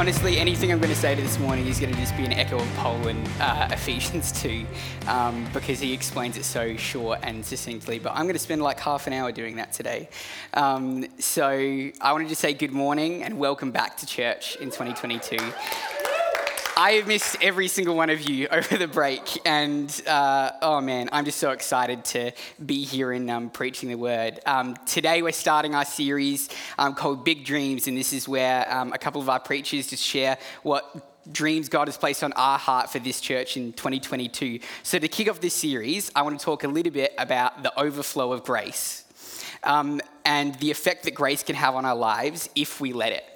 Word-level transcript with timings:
Honestly, 0.00 0.38
anything 0.38 0.72
I'm 0.72 0.78
going 0.78 0.88
to 0.88 0.98
say 0.98 1.14
to 1.14 1.20
this 1.20 1.38
morning 1.38 1.66
is 1.66 1.78
going 1.78 1.92
to 1.92 2.00
just 2.00 2.16
be 2.16 2.24
an 2.24 2.32
echo 2.32 2.58
of 2.58 2.74
Paul 2.76 3.06
in 3.06 3.18
uh, 3.38 3.68
Ephesians 3.72 4.32
2 4.40 4.64
um, 5.06 5.46
because 5.52 5.78
he 5.78 5.92
explains 5.92 6.38
it 6.38 6.44
so 6.46 6.74
short 6.78 7.18
and 7.22 7.44
succinctly. 7.44 7.98
But 7.98 8.14
I'm 8.14 8.22
going 8.22 8.32
to 8.32 8.38
spend 8.38 8.62
like 8.62 8.80
half 8.80 9.06
an 9.06 9.12
hour 9.12 9.30
doing 9.30 9.56
that 9.56 9.74
today. 9.74 10.08
Um, 10.54 11.04
so 11.18 11.50
I 11.50 12.12
wanted 12.12 12.30
to 12.30 12.34
say 12.34 12.54
good 12.54 12.72
morning 12.72 13.24
and 13.24 13.38
welcome 13.38 13.72
back 13.72 13.98
to 13.98 14.06
church 14.06 14.56
in 14.56 14.70
2022. 14.70 15.36
I 16.80 16.92
have 16.92 17.06
missed 17.06 17.36
every 17.42 17.68
single 17.68 17.94
one 17.94 18.08
of 18.08 18.26
you 18.26 18.48
over 18.50 18.78
the 18.78 18.88
break, 18.88 19.46
and 19.46 20.02
uh, 20.06 20.52
oh 20.62 20.80
man, 20.80 21.10
I'm 21.12 21.26
just 21.26 21.36
so 21.36 21.50
excited 21.50 22.06
to 22.06 22.32
be 22.64 22.84
here 22.84 23.12
and 23.12 23.30
um, 23.30 23.50
preaching 23.50 23.90
the 23.90 23.96
word. 23.96 24.40
Um, 24.46 24.74
today, 24.86 25.20
we're 25.20 25.32
starting 25.32 25.74
our 25.74 25.84
series 25.84 26.48
um, 26.78 26.94
called 26.94 27.22
Big 27.22 27.44
Dreams, 27.44 27.86
and 27.86 27.98
this 27.98 28.14
is 28.14 28.26
where 28.26 28.66
um, 28.72 28.94
a 28.94 28.98
couple 28.98 29.20
of 29.20 29.28
our 29.28 29.40
preachers 29.40 29.88
just 29.88 30.02
share 30.02 30.38
what 30.62 31.30
dreams 31.30 31.68
God 31.68 31.86
has 31.86 31.98
placed 31.98 32.24
on 32.24 32.32
our 32.32 32.56
heart 32.56 32.88
for 32.88 32.98
this 32.98 33.20
church 33.20 33.58
in 33.58 33.74
2022. 33.74 34.60
So, 34.82 34.98
to 34.98 35.06
kick 35.06 35.28
off 35.28 35.38
this 35.38 35.52
series, 35.52 36.10
I 36.16 36.22
want 36.22 36.40
to 36.40 36.42
talk 36.42 36.64
a 36.64 36.68
little 36.68 36.94
bit 36.94 37.12
about 37.18 37.62
the 37.62 37.78
overflow 37.78 38.32
of 38.32 38.42
grace 38.42 39.04
um, 39.64 40.00
and 40.24 40.54
the 40.60 40.70
effect 40.70 41.04
that 41.04 41.10
grace 41.10 41.42
can 41.42 41.56
have 41.56 41.74
on 41.74 41.84
our 41.84 41.94
lives 41.94 42.48
if 42.54 42.80
we 42.80 42.94
let 42.94 43.12
it 43.12 43.29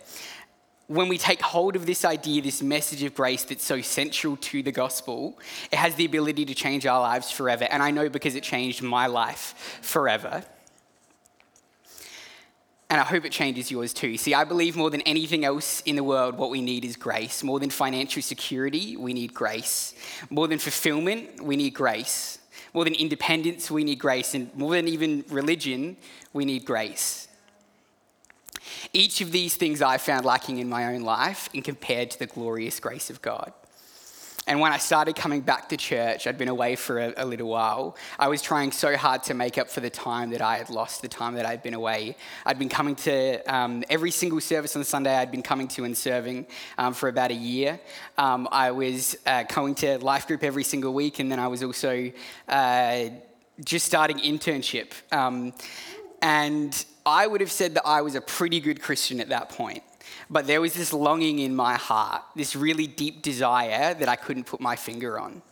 when 0.86 1.08
we 1.08 1.16
take 1.16 1.40
hold 1.40 1.77
of 1.77 1.86
this 1.86 2.04
idea, 2.04 2.42
this 2.42 2.62
message 2.62 3.02
of 3.02 3.14
grace 3.14 3.44
that's 3.44 3.64
so 3.64 3.80
central 3.80 4.36
to 4.36 4.62
the 4.62 4.72
gospel, 4.72 5.38
it 5.72 5.77
has 5.77 5.94
the 5.94 6.04
ability 6.04 6.44
to 6.46 6.54
change 6.54 6.84
our 6.86 7.00
lives 7.00 7.30
forever. 7.30 7.66
And 7.70 7.82
I 7.82 7.90
know 7.90 8.08
because 8.08 8.34
it 8.34 8.42
changed 8.42 8.82
my 8.82 9.06
life 9.06 9.78
forever. 9.80 10.44
And 12.90 13.00
I 13.00 13.05
hope 13.05 13.24
it 13.24 13.32
changes 13.32 13.70
yours 13.70 13.94
too. 13.94 14.18
See, 14.18 14.34
I 14.34 14.44
believe 14.44 14.77
more 14.77 14.90
than 14.90 15.00
anything 15.02 15.44
else 15.44 15.80
in 15.80 15.96
the 15.96 16.05
world, 16.05 16.36
what 16.36 16.50
we 16.50 16.60
need 16.60 16.84
is 16.84 16.96
grace. 16.96 17.42
More 17.42 17.58
than 17.58 17.70
financial 17.70 18.22
security, 18.22 18.96
we 18.96 19.14
need 19.14 19.32
grace. 19.32 19.94
More 20.28 20.46
than 20.46 20.58
fulfillment, 20.58 21.42
we 21.42 21.56
need 21.56 21.72
grace. 21.72 22.38
More 22.74 22.84
than 22.84 22.94
independence, 22.94 23.70
we 23.70 23.84
need 23.84 23.98
grace. 23.98 24.34
And 24.34 24.55
more 24.55 24.74
than 24.74 24.86
even 24.86 25.24
religion, 25.30 25.96
we 26.34 26.44
need 26.44 26.66
grace. 26.66 27.27
Each 28.92 29.20
of 29.20 29.32
these 29.32 29.56
things 29.56 29.82
I 29.82 29.98
found 29.98 30.24
lacking 30.24 30.58
in 30.58 30.68
my 30.68 30.94
own 30.94 31.02
life 31.02 31.48
and 31.54 31.64
compared 31.64 32.10
to 32.12 32.18
the 32.18 32.27
glorious 32.27 32.80
grace 32.80 33.10
of 33.10 33.22
God. 33.22 33.52
And 34.46 34.60
when 34.60 34.72
I 34.72 34.78
started 34.78 35.16
coming 35.16 35.40
back 35.40 35.70
to 35.70 35.77
church, 35.78 36.27
I'd 36.27 36.36
been 36.36 36.48
away 36.48 36.77
for 36.77 36.98
a, 36.98 37.14
a, 37.16 37.24
little 37.24 37.48
while. 37.48 37.96
I 38.18 38.28
was 38.28 38.42
trying 38.42 38.72
so 38.72 38.94
hard 38.94 39.22
to 39.24 39.34
make 39.34 39.56
up 39.56 39.70
for 39.70 39.80
the 39.80 39.88
time 39.88 40.30
that 40.30 40.42
I 40.42 40.58
had 40.58 40.68
lost, 40.68 41.00
the 41.00 41.08
time 41.08 41.34
that 41.36 41.46
I'd 41.46 41.62
been 41.62 41.72
away. 41.72 42.14
I'd 42.44 42.58
been 42.58 42.68
coming 42.68 42.94
to 42.96 43.38
um, 43.52 43.84
every 43.88 44.10
single 44.10 44.42
service 44.42 44.77
on 44.77 44.84
Sunday, 44.84 45.16
I'd 45.16 45.30
been 45.30 45.42
coming 45.42 45.66
to 45.68 45.84
and 45.84 45.96
serving 45.96 46.46
um, 46.77 46.92
for 46.92 47.08
about 47.08 47.30
a 47.30 47.34
year. 47.34 47.80
Um, 48.18 48.46
I 48.52 48.70
was 48.70 49.16
uh, 49.24 49.44
going 49.44 49.77
to 49.77 49.96
life 50.05 50.27
group 50.27 50.44
every 50.44 50.64
single 50.64 50.92
week, 50.92 51.20
and 51.20 51.32
then 51.32 51.38
I 51.38 51.48
was 51.48 51.62
also 51.62 52.12
uh, 52.46 53.05
just 53.64 53.86
starting 53.86 54.18
internship. 54.18 54.92
And 56.24 56.85
I 57.05 57.27
would 57.27 57.42
have 57.42 57.52
said 57.52 57.74
that 57.74 57.86
I 57.86 58.01
was 58.01 58.14
a 58.14 58.20
pretty 58.23 58.58
good 58.58 58.80
Christian 58.80 59.20
at 59.20 59.29
that 59.29 59.51
point. 59.51 59.83
But 60.30 60.46
there 60.46 60.62
was 60.62 60.73
this 60.73 60.90
longing 60.95 61.39
in 61.39 61.55
my 61.55 61.74
heart, 61.74 62.23
this 62.35 62.57
really 62.57 62.86
deep 62.86 63.20
desire 63.20 63.92
that 63.92 64.08
I 64.08 64.17
couldn't 64.17 64.45
put 64.45 64.58
my 64.58 64.74
finger 64.74 65.20
on. 65.20 65.42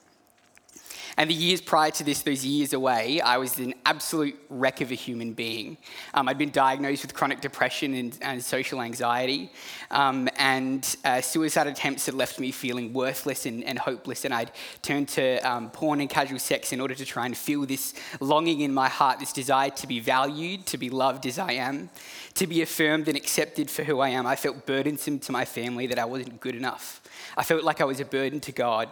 And 1.17 1.29
the 1.29 1.35
years 1.35 1.61
prior 1.61 1.91
to 1.93 2.05
this, 2.05 2.23
those 2.23 2.45
years 2.45 2.73
away, 2.73 3.21
I 3.21 3.37
was 3.37 3.59
an 3.59 3.75
absolute 3.85 4.39
wreck 4.49 4.81
of 4.81 4.91
a 4.91 4.95
human 4.95 5.33
being. 5.35 5.77
Um, 6.15 6.29
I'd 6.29 6.39
been 6.39 6.51
diagnosed 6.51 7.03
with 7.03 7.15
chronic 7.15 7.41
depression 7.41 7.95
and, 7.95 8.19
and 8.23 8.43
social 8.43 8.81
anxiety, 8.81 9.51
um, 9.91 10.29
and 10.37 10.97
uh, 11.05 11.21
suicide 11.21 11.67
attempts 11.67 12.07
had 12.07 12.15
left 12.15 12.41
me 12.41 12.51
feeling 12.51 12.93
worthless 12.93 13.47
and, 13.47 13.63
and 13.65 13.79
hopeless. 13.79 14.25
And 14.25 14.33
I'd 14.33 14.53
turned 14.81 15.09
to 15.11 15.39
um, 15.39 15.71
porn 15.71 16.01
and 16.01 16.09
casual 16.09 16.39
sex 16.39 16.73
in 16.73 16.81
order 16.81 16.95
to 16.95 17.05
try 17.05 17.27
and 17.27 17.37
feel 17.37 17.67
this 17.67 17.95
longing 18.21 18.61
in 18.61 18.73
my 18.73 18.89
heart, 18.89 19.19
this 19.19 19.33
desire 19.33 19.71
to 19.71 19.87
be 19.87 20.01
valued, 20.01 20.67
to 20.67 20.79
be 20.79 20.91
loved 20.91 21.27
as 21.27 21.39
I 21.39 21.53
am, 21.53 21.91
to 22.35 22.47
be 22.47 22.63
affirmed 22.63 23.09
and 23.09 23.17
accepted 23.17 23.71
for 23.71 23.85
who 23.85 24.01
I 24.01 24.11
am. 24.11 24.27
I 24.27 24.37
felt 24.37 24.67
burdensome 24.67 25.19
to 25.21 25.33
my 25.33 25.45
family 25.45 25.87
that 25.89 25.99
I 25.99 26.05
wasn't 26.05 26.41
good 26.41 26.55
enough. 26.55 27.03
I 27.37 27.45
felt 27.45 27.65
like 27.65 27.81
I 27.81 27.85
was 27.85 28.01
a 28.01 28.05
burden 28.05 28.41
to 28.41 28.53
God. 28.53 28.91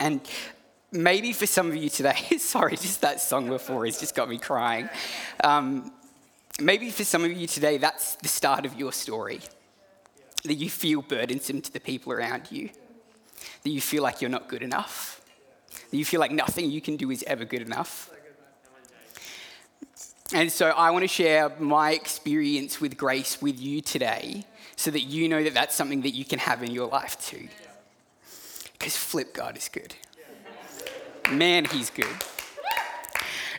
And 0.00 0.20
maybe 0.94 1.32
for 1.32 1.46
some 1.46 1.68
of 1.68 1.76
you 1.76 1.88
today, 1.88 2.16
sorry, 2.38 2.76
just 2.76 3.00
that 3.02 3.20
song 3.20 3.48
before 3.48 3.84
has 3.84 3.98
just 3.98 4.14
got 4.14 4.28
me 4.28 4.38
crying. 4.38 4.88
Um, 5.42 5.92
maybe 6.60 6.90
for 6.90 7.04
some 7.04 7.24
of 7.24 7.32
you 7.32 7.46
today, 7.46 7.76
that's 7.78 8.14
the 8.16 8.28
start 8.28 8.64
of 8.64 8.78
your 8.78 8.92
story. 8.92 9.40
That 10.44 10.54
you 10.54 10.70
feel 10.70 11.02
burdensome 11.02 11.62
to 11.62 11.72
the 11.72 11.80
people 11.80 12.12
around 12.12 12.50
you, 12.50 12.70
that 13.62 13.70
you 13.70 13.80
feel 13.80 14.02
like 14.02 14.20
you're 14.20 14.30
not 14.30 14.48
good 14.48 14.62
enough, 14.62 15.20
that 15.90 15.96
you 15.96 16.04
feel 16.04 16.20
like 16.20 16.30
nothing 16.30 16.70
you 16.70 16.80
can 16.80 16.96
do 16.96 17.10
is 17.10 17.24
ever 17.26 17.44
good 17.44 17.62
enough. 17.62 18.10
And 20.32 20.50
so 20.50 20.70
I 20.70 20.90
want 20.90 21.02
to 21.02 21.08
share 21.08 21.50
my 21.58 21.92
experience 21.92 22.80
with 22.80 22.96
grace 22.96 23.40
with 23.42 23.60
you 23.60 23.80
today 23.80 24.44
so 24.76 24.90
that 24.90 25.02
you 25.02 25.28
know 25.28 25.42
that 25.42 25.54
that's 25.54 25.74
something 25.74 26.02
that 26.02 26.10
you 26.10 26.24
can 26.24 26.38
have 26.38 26.62
in 26.62 26.70
your 26.70 26.88
life 26.88 27.20
too. 27.20 27.48
Because 28.72 28.96
flip, 28.96 29.32
God 29.32 29.56
is 29.56 29.68
good. 29.68 29.94
Man, 31.30 31.64
he's 31.64 31.90
good. 31.90 32.06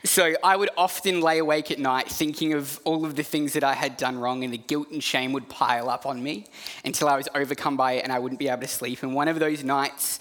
So 0.05 0.35
I 0.43 0.55
would 0.55 0.69
often 0.77 1.19
lay 1.19 1.39
awake 1.39 1.71
at 1.71 1.79
night 1.79 2.07
thinking 2.07 2.53
of 2.53 2.79
all 2.83 3.05
of 3.05 3.15
the 3.15 3.23
things 3.23 3.53
that 3.53 3.63
I 3.63 3.73
had 3.73 3.97
done 3.97 4.19
wrong, 4.19 4.43
and 4.43 4.53
the 4.53 4.57
guilt 4.57 4.91
and 4.91 5.03
shame 5.03 5.33
would 5.33 5.49
pile 5.49 5.89
up 5.89 6.05
on 6.05 6.21
me 6.21 6.45
until 6.85 7.07
I 7.07 7.17
was 7.17 7.27
overcome 7.33 7.75
by 7.75 7.93
it 7.93 8.03
and 8.03 8.13
I 8.13 8.19
wouldn't 8.19 8.37
be 8.37 8.47
able 8.47 8.61
to 8.61 8.67
sleep. 8.67 9.01
And 9.01 9.15
one 9.15 9.27
of 9.27 9.39
those 9.39 9.63
nights 9.63 10.19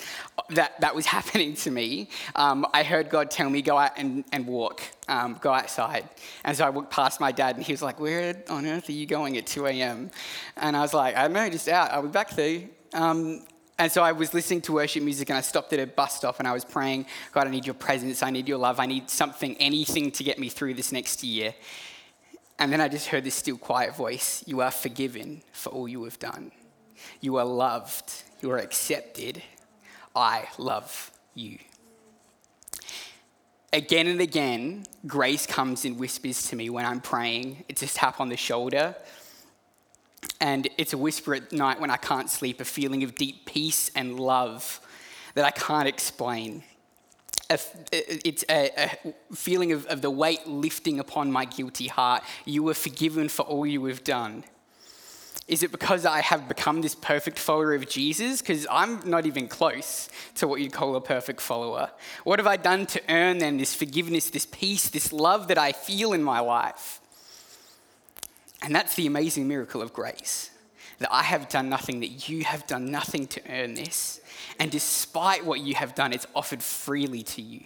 that 0.50 0.80
that 0.80 0.94
was 0.94 1.04
happening 1.16 1.54
to 1.56 1.70
me, 1.70 2.08
um, 2.34 2.66
I 2.72 2.82
heard 2.82 3.10
God 3.10 3.30
tell 3.30 3.50
me, 3.50 3.60
go 3.60 3.76
out 3.76 3.92
and, 3.98 4.24
and 4.32 4.46
walk, 4.46 4.80
um, 5.06 5.36
go 5.42 5.52
outside. 5.52 6.08
And 6.44 6.56
so 6.56 6.64
I 6.64 6.70
walked 6.70 6.90
past 6.90 7.20
my 7.20 7.30
dad, 7.30 7.56
and 7.56 7.64
he 7.64 7.74
was 7.74 7.82
like, 7.82 8.00
Where 8.00 8.42
on 8.48 8.64
earth 8.64 8.88
are 8.88 8.92
you 8.92 9.04
going 9.04 9.36
at 9.36 9.46
2 9.46 9.66
a.m.? 9.66 10.10
And 10.56 10.76
I 10.78 10.80
was 10.80 10.94
like, 10.94 11.14
I 11.14 11.24
don't 11.24 11.34
know, 11.34 11.50
just 11.50 11.68
out. 11.68 11.92
I'll 11.92 12.02
be 12.02 12.08
back 12.08 12.30
there. 12.30 12.62
Um, 12.94 13.44
and 13.78 13.90
so 13.90 14.02
I 14.02 14.12
was 14.12 14.32
listening 14.32 14.60
to 14.62 14.72
worship 14.72 15.02
music 15.02 15.30
and 15.30 15.36
I 15.36 15.40
stopped 15.40 15.72
at 15.72 15.80
a 15.80 15.86
bus 15.86 16.16
stop 16.16 16.38
and 16.38 16.46
I 16.46 16.52
was 16.52 16.64
praying, 16.64 17.06
God, 17.32 17.48
I 17.48 17.50
need 17.50 17.66
your 17.66 17.74
presence, 17.74 18.22
I 18.22 18.30
need 18.30 18.46
your 18.46 18.58
love, 18.58 18.78
I 18.78 18.86
need 18.86 19.10
something, 19.10 19.56
anything 19.58 20.12
to 20.12 20.22
get 20.22 20.38
me 20.38 20.48
through 20.48 20.74
this 20.74 20.92
next 20.92 21.24
year. 21.24 21.54
And 22.58 22.72
then 22.72 22.80
I 22.80 22.86
just 22.86 23.08
heard 23.08 23.24
this 23.24 23.34
still 23.34 23.58
quiet 23.58 23.96
voice 23.96 24.44
You 24.46 24.60
are 24.60 24.70
forgiven 24.70 25.42
for 25.52 25.70
all 25.70 25.88
you 25.88 26.04
have 26.04 26.18
done. 26.20 26.52
You 27.20 27.36
are 27.36 27.44
loved. 27.44 28.12
You 28.40 28.52
are 28.52 28.58
accepted. 28.58 29.42
I 30.14 30.46
love 30.58 31.10
you. 31.34 31.58
Again 33.72 34.06
and 34.06 34.20
again, 34.20 34.86
grace 35.04 35.46
comes 35.46 35.84
and 35.84 35.98
whispers 35.98 36.46
to 36.48 36.56
me 36.56 36.70
when 36.70 36.86
I'm 36.86 37.00
praying. 37.00 37.64
It's 37.68 37.82
a 37.82 37.88
tap 37.88 38.20
on 38.20 38.28
the 38.28 38.36
shoulder 38.36 38.94
and 40.40 40.68
it's 40.78 40.92
a 40.92 40.98
whisper 40.98 41.34
at 41.34 41.52
night 41.52 41.80
when 41.80 41.90
I 41.90 41.96
can't 41.96 42.30
sleep, 42.30 42.60
a 42.60 42.64
feeling 42.64 43.02
of 43.02 43.14
deep 43.14 43.46
peace 43.46 43.90
and 43.94 44.18
love 44.18 44.80
that 45.34 45.44
I 45.44 45.50
can't 45.50 45.88
explain. 45.88 46.62
It's 47.50 48.44
a, 48.48 48.70
a 48.76 49.34
feeling 49.34 49.72
of, 49.72 49.86
of 49.86 50.00
the 50.00 50.10
weight 50.10 50.46
lifting 50.46 50.98
upon 50.98 51.30
my 51.30 51.44
guilty 51.44 51.88
heart. 51.88 52.22
You 52.44 52.62
were 52.62 52.74
forgiven 52.74 53.28
for 53.28 53.42
all 53.42 53.66
you 53.66 53.84
have 53.86 54.02
done. 54.02 54.44
Is 55.46 55.62
it 55.62 55.70
because 55.70 56.06
I 56.06 56.22
have 56.22 56.48
become 56.48 56.80
this 56.80 56.94
perfect 56.94 57.38
follower 57.38 57.74
of 57.74 57.86
Jesus? 57.86 58.40
Because 58.40 58.66
I'm 58.70 59.08
not 59.08 59.26
even 59.26 59.46
close 59.46 60.08
to 60.36 60.48
what 60.48 60.60
you'd 60.60 60.72
call 60.72 60.96
a 60.96 61.02
perfect 61.02 61.42
follower. 61.42 61.90
What 62.24 62.38
have 62.38 62.46
I 62.46 62.56
done 62.56 62.86
to 62.86 63.02
earn 63.10 63.38
then 63.38 63.58
this 63.58 63.74
forgiveness, 63.74 64.30
this 64.30 64.46
peace, 64.46 64.88
this 64.88 65.12
love 65.12 65.48
that 65.48 65.58
I 65.58 65.72
feel 65.72 66.14
in 66.14 66.22
my 66.22 66.40
life? 66.40 67.00
And 68.64 68.74
that's 68.74 68.94
the 68.94 69.06
amazing 69.06 69.46
miracle 69.46 69.82
of 69.82 69.92
grace 69.92 70.50
that 70.98 71.12
I 71.12 71.22
have 71.22 71.48
done 71.48 71.68
nothing, 71.68 72.00
that 72.00 72.28
you 72.28 72.44
have 72.44 72.66
done 72.66 72.90
nothing 72.90 73.26
to 73.26 73.40
earn 73.50 73.74
this. 73.74 74.20
And 74.58 74.70
despite 74.70 75.44
what 75.44 75.60
you 75.60 75.74
have 75.74 75.94
done, 75.94 76.12
it's 76.12 76.26
offered 76.34 76.62
freely 76.62 77.22
to 77.24 77.42
you. 77.42 77.64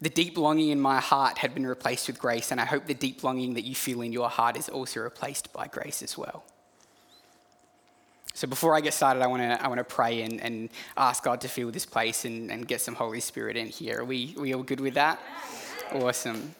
The 0.00 0.10
deep 0.10 0.38
longing 0.38 0.68
in 0.70 0.80
my 0.80 1.00
heart 1.00 1.38
had 1.38 1.54
been 1.54 1.66
replaced 1.66 2.06
with 2.06 2.18
grace, 2.18 2.52
and 2.52 2.60
I 2.60 2.64
hope 2.64 2.86
the 2.86 2.94
deep 2.94 3.24
longing 3.24 3.54
that 3.54 3.64
you 3.64 3.74
feel 3.74 4.00
in 4.00 4.12
your 4.12 4.30
heart 4.30 4.56
is 4.56 4.68
also 4.68 5.00
replaced 5.00 5.52
by 5.52 5.66
grace 5.66 6.02
as 6.02 6.16
well. 6.16 6.44
So 8.32 8.46
before 8.46 8.76
I 8.76 8.80
get 8.80 8.94
started, 8.94 9.22
I 9.22 9.26
want 9.26 9.42
to 9.42 9.62
I 9.62 9.68
want 9.68 9.78
to 9.78 9.84
pray 9.84 10.22
and, 10.22 10.40
and 10.40 10.70
ask 10.96 11.22
God 11.22 11.40
to 11.42 11.48
fill 11.48 11.70
this 11.70 11.84
place 11.84 12.24
and, 12.24 12.50
and 12.50 12.66
get 12.66 12.80
some 12.80 12.94
Holy 12.94 13.20
Spirit 13.20 13.56
in 13.56 13.66
here. 13.66 14.00
Are 14.00 14.04
we, 14.04 14.34
are 14.38 14.40
we 14.40 14.54
all 14.54 14.62
good 14.62 14.80
with 14.80 14.94
that? 14.94 15.18
Awesome. 15.92 16.54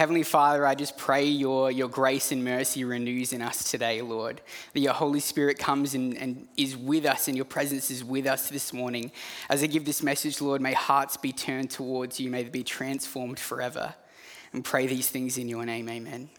Heavenly 0.00 0.22
Father, 0.22 0.66
I 0.66 0.74
just 0.74 0.96
pray 0.96 1.26
your, 1.26 1.70
your 1.70 1.90
grace 1.90 2.32
and 2.32 2.42
mercy 2.42 2.84
renews 2.84 3.34
in 3.34 3.42
us 3.42 3.70
today, 3.70 4.00
Lord. 4.00 4.40
That 4.72 4.80
your 4.80 4.94
Holy 4.94 5.20
Spirit 5.20 5.58
comes 5.58 5.94
and, 5.94 6.16
and 6.16 6.48
is 6.56 6.74
with 6.74 7.04
us 7.04 7.28
and 7.28 7.36
your 7.36 7.44
presence 7.44 7.90
is 7.90 8.02
with 8.02 8.26
us 8.26 8.48
this 8.48 8.72
morning. 8.72 9.12
As 9.50 9.62
I 9.62 9.66
give 9.66 9.84
this 9.84 10.02
message, 10.02 10.40
Lord, 10.40 10.62
may 10.62 10.72
hearts 10.72 11.18
be 11.18 11.34
turned 11.34 11.70
towards 11.70 12.18
you, 12.18 12.30
may 12.30 12.44
they 12.44 12.48
be 12.48 12.64
transformed 12.64 13.38
forever. 13.38 13.94
And 14.54 14.64
pray 14.64 14.86
these 14.86 15.10
things 15.10 15.36
in 15.36 15.50
your 15.50 15.66
name, 15.66 15.86
amen. 15.86 16.30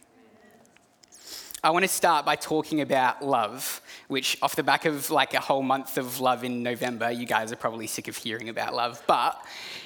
I 1.64 1.70
want 1.70 1.84
to 1.84 1.90
start 1.90 2.26
by 2.26 2.38
talking 2.38 2.82
about 2.82 3.24
love, 3.24 3.84
which, 4.08 4.36
off 4.42 4.56
the 4.56 4.64
back 4.64 4.86
of 4.86 5.12
like 5.12 5.36
a 5.36 5.40
whole 5.40 5.62
month 5.62 6.00
of 6.00 6.20
love 6.20 6.44
in 6.44 6.64
November, 6.64 7.12
you 7.12 7.28
guys 7.28 7.52
are 7.52 7.56
probably 7.56 7.86
sick 7.86 8.08
of 8.08 8.18
hearing 8.18 8.50
about 8.50 8.74
love. 8.74 9.04
But 9.06 9.40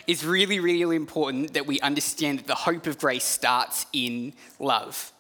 it's 0.07 0.23
really, 0.23 0.61
really 0.61 0.95
important 0.95 1.53
that 1.53 1.67
we 1.67 1.81
understand 1.81 2.39
that 2.39 2.47
the 2.47 2.55
hope 2.55 2.87
of 2.87 2.97
grace 2.97 3.25
starts 3.25 3.87
in 3.91 4.31
love 4.57 5.11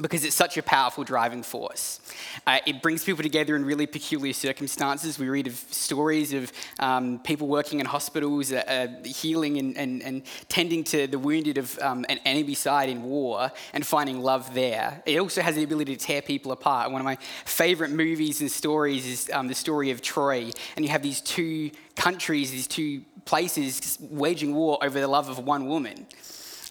because 0.00 0.24
it's 0.24 0.34
such 0.34 0.56
a 0.56 0.62
powerful 0.62 1.04
driving 1.04 1.42
force. 1.42 2.00
Uh, 2.46 2.58
it 2.66 2.82
brings 2.82 3.04
people 3.04 3.22
together 3.22 3.54
in 3.54 3.64
really 3.64 3.86
peculiar 3.86 4.32
circumstances. 4.32 5.18
We 5.18 5.28
read 5.28 5.46
of 5.46 5.54
stories 5.70 6.32
of 6.32 6.52
um, 6.80 7.20
people 7.20 7.46
working 7.46 7.78
in 7.78 7.86
hospitals, 7.86 8.52
uh, 8.52 8.64
uh, 8.66 9.06
healing 9.06 9.58
and, 9.58 9.76
and, 9.76 10.02
and, 10.02 10.22
tending 10.48 10.82
to 10.84 11.06
the 11.06 11.18
wounded 11.18 11.58
of 11.58 11.78
um, 11.78 12.04
an 12.08 12.18
enemy 12.24 12.54
side 12.54 12.88
in 12.88 13.04
war 13.04 13.52
and 13.72 13.86
finding 13.86 14.20
love 14.20 14.52
there. 14.52 15.00
It 15.06 15.20
also 15.20 15.42
has 15.42 15.54
the 15.54 15.62
ability 15.62 15.96
to 15.96 16.04
tear 16.04 16.22
people 16.22 16.50
apart. 16.50 16.90
One 16.90 17.00
of 17.00 17.04
my 17.04 17.16
favorite 17.44 17.90
movies 17.90 18.40
and 18.40 18.50
stories 18.50 19.06
is 19.06 19.30
um, 19.32 19.46
the 19.46 19.54
story 19.54 19.90
of 19.92 20.02
Troy. 20.02 20.50
And 20.74 20.84
you 20.84 20.90
have 20.90 21.02
these 21.02 21.20
two 21.20 21.70
countries, 21.94 22.50
these 22.50 22.66
two 22.66 23.02
places 23.26 23.96
waging 24.00 24.54
war 24.54 24.78
over 24.82 25.00
the 25.00 25.08
love 25.08 25.28
of 25.28 25.38
one 25.38 25.66
woman. 25.66 26.06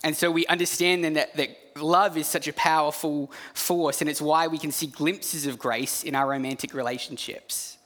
And 0.04 0.16
so 0.16 0.30
we 0.30 0.46
understand 0.48 1.04
then 1.06 1.14
that, 1.14 1.36
that 1.38 1.63
love 1.78 2.18
is 2.18 2.28
such 2.28 2.48
a 2.48 2.54
powerful 2.54 3.32
force, 3.54 4.02
and 4.02 4.10
it's 4.10 4.22
why 4.22 4.48
we 4.48 4.58
can 4.58 4.72
see 4.72 4.88
glimpses 4.88 5.46
of 5.46 5.58
grace 5.58 6.04
in 6.04 6.16
our 6.16 6.28
romantic 6.28 6.74
relationships. 6.74 7.78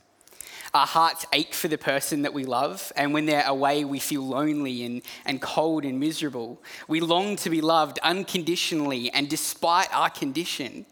Our 0.74 0.86
hearts 0.86 1.26
ache 1.34 1.54
for 1.54 1.70
the 1.70 1.78
person 1.78 2.24
that 2.24 2.34
we 2.34 2.44
love, 2.44 2.92
and 2.96 3.14
when 3.14 3.26
they're 3.26 3.48
away, 3.48 3.86
we 3.86 4.00
feel 4.00 4.22
lonely 4.22 4.84
and, 4.84 5.02
and 5.26 5.42
cold 5.42 5.86
and 5.86 6.00
miserable. 6.00 6.62
We 6.88 7.00
long 7.00 7.36
to 7.38 7.50
be 7.50 7.62
loved 7.62 8.00
unconditionally 8.04 9.10
and 9.12 9.30
despite 9.30 9.94
our 9.96 10.10
condition. 10.10 10.86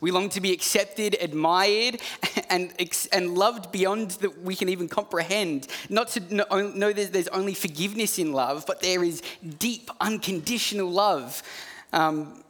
We 0.00 0.10
long 0.10 0.28
to 0.30 0.40
be 0.40 0.52
accepted, 0.52 1.16
admired, 1.20 2.00
and, 2.50 2.72
and 3.12 3.34
loved 3.36 3.72
beyond 3.72 4.12
that 4.12 4.42
we 4.42 4.54
can 4.54 4.68
even 4.68 4.88
comprehend. 4.88 5.68
Not 5.88 6.08
to 6.08 6.34
know 6.34 6.92
that 6.92 7.12
there's 7.12 7.28
only 7.28 7.54
forgiveness 7.54 8.18
in 8.18 8.32
love, 8.32 8.64
but 8.66 8.80
there 8.80 9.02
is 9.02 9.22
deep, 9.58 9.90
unconditional 10.00 10.90
love. 10.90 11.42
Um, 11.92 12.42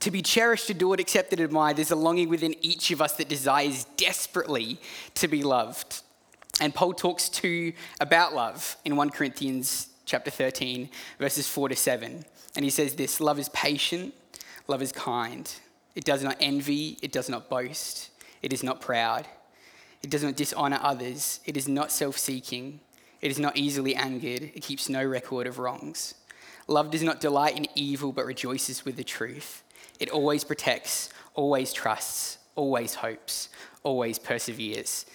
to 0.00 0.10
be 0.10 0.22
cherished, 0.22 0.68
adored, 0.68 1.00
accepted, 1.00 1.40
admired, 1.40 1.76
there's 1.76 1.90
a 1.90 1.96
longing 1.96 2.28
within 2.28 2.54
each 2.60 2.90
of 2.90 3.00
us 3.00 3.14
that 3.14 3.28
desires 3.28 3.84
desperately 3.96 4.78
to 5.14 5.28
be 5.28 5.42
loved. 5.42 6.02
And 6.60 6.74
Paul 6.74 6.92
talks 6.92 7.28
too 7.28 7.72
about 8.00 8.34
love 8.34 8.76
in 8.84 8.96
1 8.96 9.10
Corinthians 9.10 9.88
chapter 10.04 10.30
13, 10.30 10.88
verses 11.18 11.48
4 11.48 11.70
to 11.70 11.76
7. 11.76 12.24
And 12.54 12.64
he 12.64 12.70
says 12.70 12.94
this 12.94 13.20
love 13.20 13.38
is 13.38 13.48
patient, 13.50 14.14
love 14.66 14.82
is 14.82 14.92
kind. 14.92 15.50
It 15.94 16.04
does 16.04 16.22
not 16.22 16.36
envy, 16.40 16.98
it 17.02 17.12
does 17.12 17.28
not 17.28 17.48
boast, 17.48 18.10
it 18.42 18.52
is 18.52 18.62
not 18.62 18.80
proud, 18.80 19.26
it 20.02 20.10
does 20.10 20.22
not 20.22 20.36
dishonor 20.36 20.78
others, 20.82 21.40
it 21.44 21.56
is 21.56 21.68
not 21.68 21.90
self 21.90 22.18
seeking, 22.18 22.80
it 23.20 23.30
is 23.30 23.38
not 23.38 23.56
easily 23.56 23.94
angered, 23.94 24.42
it 24.42 24.62
keeps 24.62 24.88
no 24.88 25.04
record 25.04 25.46
of 25.46 25.58
wrongs. 25.58 26.14
Love 26.68 26.90
does 26.90 27.02
not 27.02 27.20
delight 27.20 27.56
in 27.56 27.66
evil, 27.74 28.12
but 28.12 28.26
rejoices 28.26 28.84
with 28.84 28.96
the 28.96 29.04
truth. 29.04 29.62
It 30.00 30.10
always 30.10 30.44
protects, 30.44 31.10
always 31.34 31.72
trusts, 31.72 32.38
always 32.54 32.94
hopes, 32.94 33.48
always 33.82 34.18
perseveres. 34.18 35.06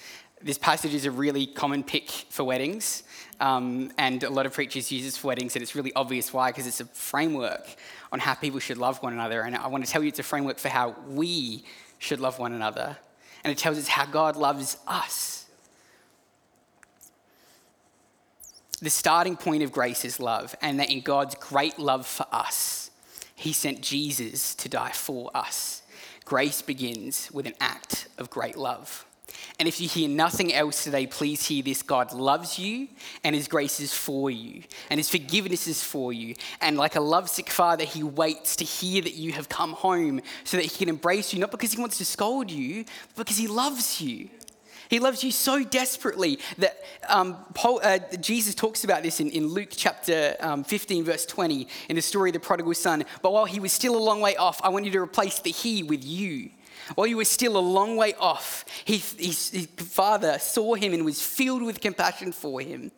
This 0.42 0.58
passage 0.58 0.94
is 0.94 1.06
a 1.06 1.12
really 1.12 1.46
common 1.46 1.84
pick 1.84 2.10
for 2.10 2.44
weddings, 2.44 3.04
um, 3.40 3.92
and 3.98 4.24
a 4.24 4.30
lot 4.30 4.46
of 4.46 4.54
preachers 4.54 4.92
use 4.92 5.04
this 5.04 5.18
for 5.18 5.28
weddings, 5.28 5.56
and 5.56 5.62
it's 5.62 5.76
really 5.76 5.94
obvious 5.94 6.34
why, 6.34 6.50
because 6.50 6.66
it's 6.66 6.80
a 6.80 6.86
framework 6.86 7.68
on 8.12 8.20
how 8.20 8.34
people 8.34 8.60
should 8.60 8.78
love 8.78 9.04
one 9.04 9.14
another. 9.14 9.42
And 9.42 9.56
I 9.56 9.68
want 9.68 9.86
to 9.86 9.92
tell 9.92 10.02
you 10.02 10.08
it's 10.08 10.20
a 10.20 10.24
framework 10.24 10.58
for 10.58 10.70
how 10.70 10.96
we 11.08 11.64
should 12.00 12.20
love 12.20 12.40
one 12.40 12.54
another. 12.54 12.98
And 13.44 13.52
it 13.52 13.58
tells 13.58 13.78
us 13.78 13.88
how 13.88 14.06
God 14.06 14.36
loves 14.36 14.78
us. 14.88 15.41
The 18.82 18.90
starting 18.90 19.38
point 19.38 19.62
of 19.62 19.72
grace 19.72 20.04
is 20.04 20.20
love, 20.20 20.56
and 20.60 20.80
that 20.80 20.90
in 20.90 21.02
God's 21.02 21.36
great 21.36 21.78
love 21.78 22.08
for 22.08 22.26
us, 22.32 22.90
He 23.36 23.54
sent 23.54 23.82
Jesus 23.82 24.56
to 24.56 24.68
die 24.70 24.92
for 24.92 25.30
us. 25.36 25.84
Grace 26.26 26.64
begins 26.64 27.30
with 27.32 27.46
an 27.46 27.54
act 27.62 28.08
of 28.18 28.32
great 28.32 28.58
love. 28.58 29.06
And 29.60 29.68
if 29.68 29.80
you 29.80 29.88
hear 29.88 30.10
nothing 30.10 30.52
else 30.52 30.84
today, 30.84 31.06
please 31.06 31.46
hear 31.46 31.62
this 31.62 31.84
God 31.84 32.12
loves 32.12 32.58
you, 32.58 32.88
and 33.24 33.36
His 33.36 33.48
grace 33.48 33.80
is 33.80 33.94
for 33.94 34.32
you, 34.32 34.64
and 34.90 35.00
His 35.00 35.10
forgiveness 35.10 35.68
is 35.68 35.84
for 35.84 36.12
you. 36.12 36.34
And 36.60 36.76
like 36.76 36.96
a 36.96 37.02
lovesick 37.02 37.52
father, 37.52 37.84
He 37.84 38.02
waits 38.02 38.56
to 38.56 38.64
hear 38.64 39.04
that 39.04 39.14
you 39.14 39.34
have 39.34 39.48
come 39.48 39.74
home 39.74 40.22
so 40.44 40.58
that 40.58 40.66
He 40.66 40.76
can 40.76 40.90
embrace 40.90 41.34
you, 41.34 41.40
not 41.40 41.52
because 41.52 41.74
He 41.74 41.80
wants 41.80 42.00
to 42.00 42.06
scold 42.06 42.50
you, 42.50 42.86
but 43.16 43.28
because 43.28 43.38
He 43.38 43.48
loves 43.48 44.02
you. 44.02 44.30
He 44.92 45.00
loves 45.00 45.24
you 45.24 45.32
so 45.32 45.64
desperately 45.64 46.38
that 46.58 46.84
um, 47.08 47.38
Paul, 47.54 47.80
uh, 47.82 48.00
Jesus 48.20 48.54
talks 48.54 48.84
about 48.84 49.04
this 49.04 49.22
in, 49.22 49.30
in 49.30 49.48
Luke 49.48 49.70
chapter 49.72 50.36
um, 50.42 50.66
15, 50.66 51.06
verse 51.06 51.26
20, 51.26 51.66
in 51.88 51.96
the 51.96 52.02
story 52.02 52.30
of 52.30 52.34
the 52.34 52.42
prodigal 52.42 52.74
son. 52.74 53.06
But 53.22 53.32
while 53.32 53.46
he 53.46 53.62
was 53.62 53.72
still 53.72 53.96
a 53.96 54.04
long 54.04 54.20
way 54.20 54.36
off, 54.36 54.60
I 54.62 54.68
want 54.68 54.84
you 54.84 54.92
to 54.92 55.00
replace 55.00 55.40
the 55.40 55.50
he 55.50 55.82
with 55.82 56.04
you. 56.04 56.50
While 56.96 57.08
you 57.08 57.16
were 57.16 57.24
still 57.24 57.56
a 57.56 57.60
long 57.60 57.96
way 57.96 58.16
off, 58.16 58.66
his, 58.84 59.14
his 59.18 59.70
father 59.78 60.38
saw 60.40 60.76
him 60.76 60.94
and 60.94 61.06
was 61.06 61.22
filled 61.22 61.62
with 61.62 61.80
compassion 61.80 62.34
for 62.34 62.60
him. 62.60 62.92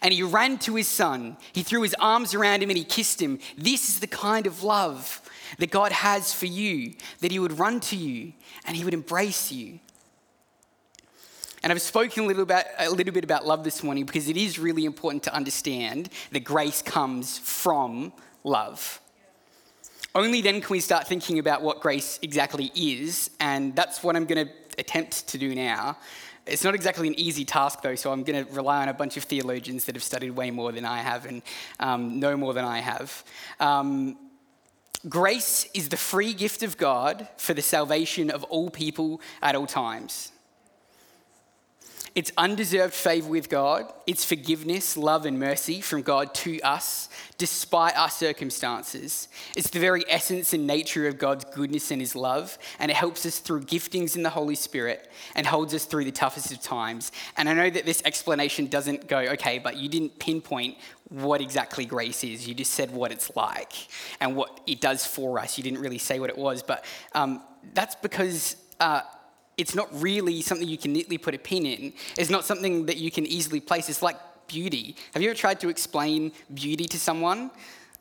And 0.00 0.14
he 0.14 0.22
ran 0.22 0.56
to 0.60 0.76
his 0.76 0.88
son. 0.88 1.36
He 1.52 1.62
threw 1.62 1.82
his 1.82 1.94
arms 2.00 2.34
around 2.34 2.62
him 2.62 2.70
and 2.70 2.78
he 2.78 2.84
kissed 2.84 3.20
him. 3.20 3.38
This 3.58 3.90
is 3.90 4.00
the 4.00 4.06
kind 4.06 4.46
of 4.46 4.62
love 4.62 5.20
that 5.58 5.70
God 5.70 5.92
has 5.92 6.32
for 6.32 6.46
you, 6.46 6.94
that 7.20 7.32
he 7.32 7.38
would 7.38 7.58
run 7.58 7.80
to 7.80 7.96
you 7.96 8.32
and 8.64 8.78
he 8.78 8.82
would 8.82 8.94
embrace 8.94 9.52
you. 9.52 9.80
And 11.64 11.72
I've 11.72 11.80
spoken 11.80 12.24
a 12.24 12.26
little, 12.26 12.42
about, 12.42 12.66
a 12.78 12.90
little 12.90 13.14
bit 13.14 13.24
about 13.24 13.46
love 13.46 13.64
this 13.64 13.82
morning 13.82 14.04
because 14.04 14.28
it 14.28 14.36
is 14.36 14.58
really 14.58 14.84
important 14.84 15.22
to 15.22 15.34
understand 15.34 16.10
that 16.30 16.40
grace 16.40 16.82
comes 16.82 17.38
from 17.38 18.12
love. 18.44 19.00
Only 20.14 20.42
then 20.42 20.60
can 20.60 20.68
we 20.68 20.80
start 20.80 21.08
thinking 21.08 21.38
about 21.38 21.62
what 21.62 21.80
grace 21.80 22.18
exactly 22.20 22.70
is, 22.74 23.30
and 23.40 23.74
that's 23.74 24.02
what 24.02 24.14
I'm 24.14 24.26
going 24.26 24.46
to 24.46 24.52
attempt 24.76 25.26
to 25.28 25.38
do 25.38 25.54
now. 25.54 25.96
It's 26.44 26.64
not 26.64 26.74
exactly 26.74 27.08
an 27.08 27.18
easy 27.18 27.46
task, 27.46 27.80
though, 27.80 27.94
so 27.94 28.12
I'm 28.12 28.24
going 28.24 28.44
to 28.44 28.52
rely 28.52 28.82
on 28.82 28.90
a 28.90 28.94
bunch 28.94 29.16
of 29.16 29.24
theologians 29.24 29.86
that 29.86 29.94
have 29.94 30.04
studied 30.04 30.32
way 30.32 30.50
more 30.50 30.70
than 30.70 30.84
I 30.84 30.98
have 30.98 31.24
and 31.24 31.40
um, 31.80 32.20
know 32.20 32.36
more 32.36 32.52
than 32.52 32.66
I 32.66 32.80
have. 32.80 33.24
Um, 33.58 34.18
grace 35.08 35.66
is 35.72 35.88
the 35.88 35.96
free 35.96 36.34
gift 36.34 36.62
of 36.62 36.76
God 36.76 37.26
for 37.38 37.54
the 37.54 37.62
salvation 37.62 38.30
of 38.30 38.44
all 38.44 38.68
people 38.68 39.22
at 39.40 39.54
all 39.54 39.66
times. 39.66 40.30
It's 42.14 42.30
undeserved 42.38 42.94
favor 42.94 43.28
with 43.28 43.48
God. 43.48 43.92
It's 44.06 44.24
forgiveness, 44.24 44.96
love, 44.96 45.26
and 45.26 45.36
mercy 45.40 45.80
from 45.80 46.02
God 46.02 46.32
to 46.36 46.60
us, 46.60 47.08
despite 47.38 47.96
our 47.96 48.08
circumstances. 48.08 49.26
It's 49.56 49.70
the 49.70 49.80
very 49.80 50.04
essence 50.08 50.52
and 50.52 50.64
nature 50.64 51.08
of 51.08 51.18
God's 51.18 51.44
goodness 51.44 51.90
and 51.90 52.00
His 52.00 52.14
love, 52.14 52.56
and 52.78 52.88
it 52.88 52.94
helps 52.94 53.26
us 53.26 53.40
through 53.40 53.62
giftings 53.62 54.14
in 54.14 54.22
the 54.22 54.30
Holy 54.30 54.54
Spirit 54.54 55.10
and 55.34 55.44
holds 55.44 55.74
us 55.74 55.86
through 55.86 56.04
the 56.04 56.12
toughest 56.12 56.52
of 56.52 56.60
times. 56.60 57.10
And 57.36 57.48
I 57.48 57.52
know 57.52 57.68
that 57.68 57.84
this 57.84 58.00
explanation 58.04 58.68
doesn't 58.68 59.08
go, 59.08 59.18
okay, 59.18 59.58
but 59.58 59.76
you 59.76 59.88
didn't 59.88 60.16
pinpoint 60.20 60.78
what 61.08 61.40
exactly 61.40 61.84
grace 61.84 62.22
is. 62.22 62.46
You 62.46 62.54
just 62.54 62.74
said 62.74 62.92
what 62.92 63.10
it's 63.10 63.34
like 63.34 63.72
and 64.20 64.36
what 64.36 64.60
it 64.68 64.80
does 64.80 65.04
for 65.04 65.40
us. 65.40 65.58
You 65.58 65.64
didn't 65.64 65.80
really 65.80 65.98
say 65.98 66.20
what 66.20 66.30
it 66.30 66.38
was, 66.38 66.62
but 66.62 66.84
um, 67.12 67.42
that's 67.72 67.96
because. 67.96 68.54
Uh, 68.78 69.00
it's 69.56 69.74
not 69.74 69.88
really 69.92 70.42
something 70.42 70.66
you 70.66 70.78
can 70.78 70.92
neatly 70.92 71.18
put 71.18 71.34
a 71.34 71.38
pin 71.38 71.66
in. 71.66 71.92
It's 72.18 72.30
not 72.30 72.44
something 72.44 72.86
that 72.86 72.96
you 72.96 73.10
can 73.10 73.26
easily 73.26 73.60
place. 73.60 73.88
It's 73.88 74.02
like 74.02 74.16
beauty. 74.48 74.96
Have 75.12 75.22
you 75.22 75.30
ever 75.30 75.38
tried 75.38 75.60
to 75.60 75.68
explain 75.68 76.32
beauty 76.52 76.84
to 76.86 76.98
someone? 76.98 77.50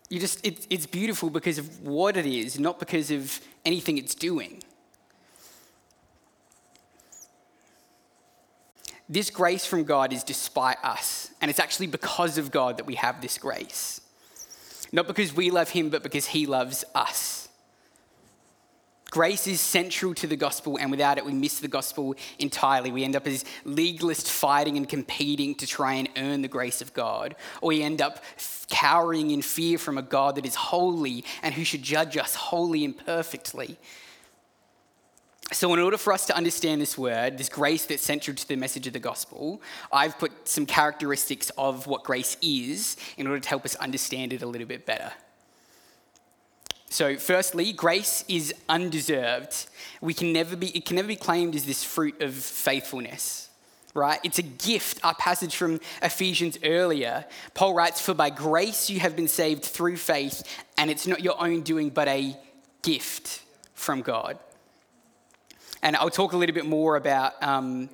You 0.09 0.19
just, 0.19 0.45
it, 0.45 0.67
it's 0.69 0.85
beautiful 0.85 1.29
because 1.29 1.57
of 1.57 1.81
what 1.81 2.17
it 2.17 2.25
is, 2.25 2.59
not 2.59 2.79
because 2.79 3.11
of 3.11 3.39
anything 3.65 3.97
it's 3.97 4.15
doing. 4.15 4.61
This 9.09 9.29
grace 9.29 9.65
from 9.65 9.83
God 9.83 10.13
is 10.13 10.23
despite 10.23 10.77
us, 10.83 11.31
and 11.41 11.51
it's 11.51 11.59
actually 11.59 11.87
because 11.87 12.37
of 12.37 12.51
God 12.51 12.77
that 12.77 12.85
we 12.85 12.95
have 12.95 13.21
this 13.21 13.37
grace. 13.37 14.01
Not 14.91 15.07
because 15.07 15.35
we 15.35 15.51
love 15.51 15.69
Him, 15.69 15.89
but 15.89 16.03
because 16.03 16.27
He 16.27 16.45
loves 16.45 16.85
us. 16.95 17.42
Grace 19.13 19.45
is 19.45 19.61
central 19.61 20.15
to 20.15 20.25
the 20.25 20.35
gospel, 20.35 20.75
and 20.77 20.89
without 20.89 21.19
it, 21.19 21.23
we 21.23 21.33
miss 21.33 21.59
the 21.59 21.67
gospel 21.67 22.15
entirely. 22.39 22.91
We 22.91 23.03
end 23.03 23.15
up 23.15 23.27
as 23.27 23.45
legalists 23.63 24.27
fighting 24.27 24.75
and 24.75 24.89
competing 24.89 25.53
to 25.53 25.67
try 25.67 25.93
and 25.93 26.09
earn 26.17 26.41
the 26.41 26.47
grace 26.47 26.81
of 26.81 26.95
God, 26.95 27.35
or 27.61 27.67
we 27.67 27.83
end 27.83 28.01
up 28.01 28.23
cowering 28.71 29.29
in 29.29 29.43
fear 29.43 29.77
from 29.77 29.99
a 29.99 30.01
God 30.01 30.33
that 30.37 30.47
is 30.47 30.55
holy 30.55 31.23
and 31.43 31.53
who 31.53 31.63
should 31.63 31.83
judge 31.83 32.17
us 32.17 32.33
wholly 32.33 32.83
and 32.83 32.97
perfectly. 32.97 33.77
So, 35.51 35.71
in 35.75 35.79
order 35.79 35.97
for 35.97 36.11
us 36.11 36.25
to 36.25 36.35
understand 36.35 36.81
this 36.81 36.97
word, 36.97 37.37
this 37.37 37.49
grace 37.49 37.85
that's 37.85 38.01
central 38.01 38.35
to 38.35 38.47
the 38.47 38.55
message 38.55 38.87
of 38.87 38.93
the 38.93 38.99
gospel, 38.99 39.61
I've 39.91 40.17
put 40.17 40.47
some 40.47 40.65
characteristics 40.65 41.51
of 41.55 41.85
what 41.85 42.03
grace 42.03 42.35
is 42.41 42.97
in 43.17 43.27
order 43.27 43.41
to 43.41 43.49
help 43.49 43.63
us 43.63 43.75
understand 43.75 44.33
it 44.33 44.41
a 44.41 44.47
little 44.47 44.65
bit 44.65 44.87
better. 44.87 45.13
So, 46.93 47.17
firstly, 47.17 47.73
grace 47.73 48.23
is 48.27 48.53
undeserved. 48.69 49.65
We 49.99 50.13
can 50.13 50.31
never 50.31 50.55
be, 50.55 50.67
it 50.77 50.85
can 50.85 50.95
never 50.95 51.07
be 51.07 51.15
claimed 51.15 51.55
as 51.55 51.65
this 51.65 51.83
fruit 51.83 52.21
of 52.21 52.35
faithfulness, 52.35 53.49
right? 53.95 54.19
It's 54.23 54.37
a 54.37 54.43
gift. 54.43 55.03
Our 55.03 55.15
passage 55.15 55.55
from 55.55 55.79
Ephesians 56.03 56.59
earlier, 56.63 57.25
Paul 57.55 57.73
writes, 57.73 57.99
For 57.99 58.13
by 58.13 58.29
grace 58.29 58.91
you 58.91 58.99
have 58.99 59.15
been 59.15 59.27
saved 59.27 59.63
through 59.63 59.97
faith, 59.97 60.43
and 60.77 60.91
it's 60.91 61.07
not 61.07 61.23
your 61.23 61.43
own 61.43 61.61
doing, 61.61 61.89
but 61.89 62.07
a 62.07 62.37
gift 62.83 63.41
from 63.73 64.03
God. 64.03 64.37
And 65.81 65.95
I'll 65.95 66.11
talk 66.11 66.33
a 66.33 66.37
little 66.37 66.53
bit 66.53 66.67
more 66.67 66.95
about, 66.95 67.41
um, 67.41 67.89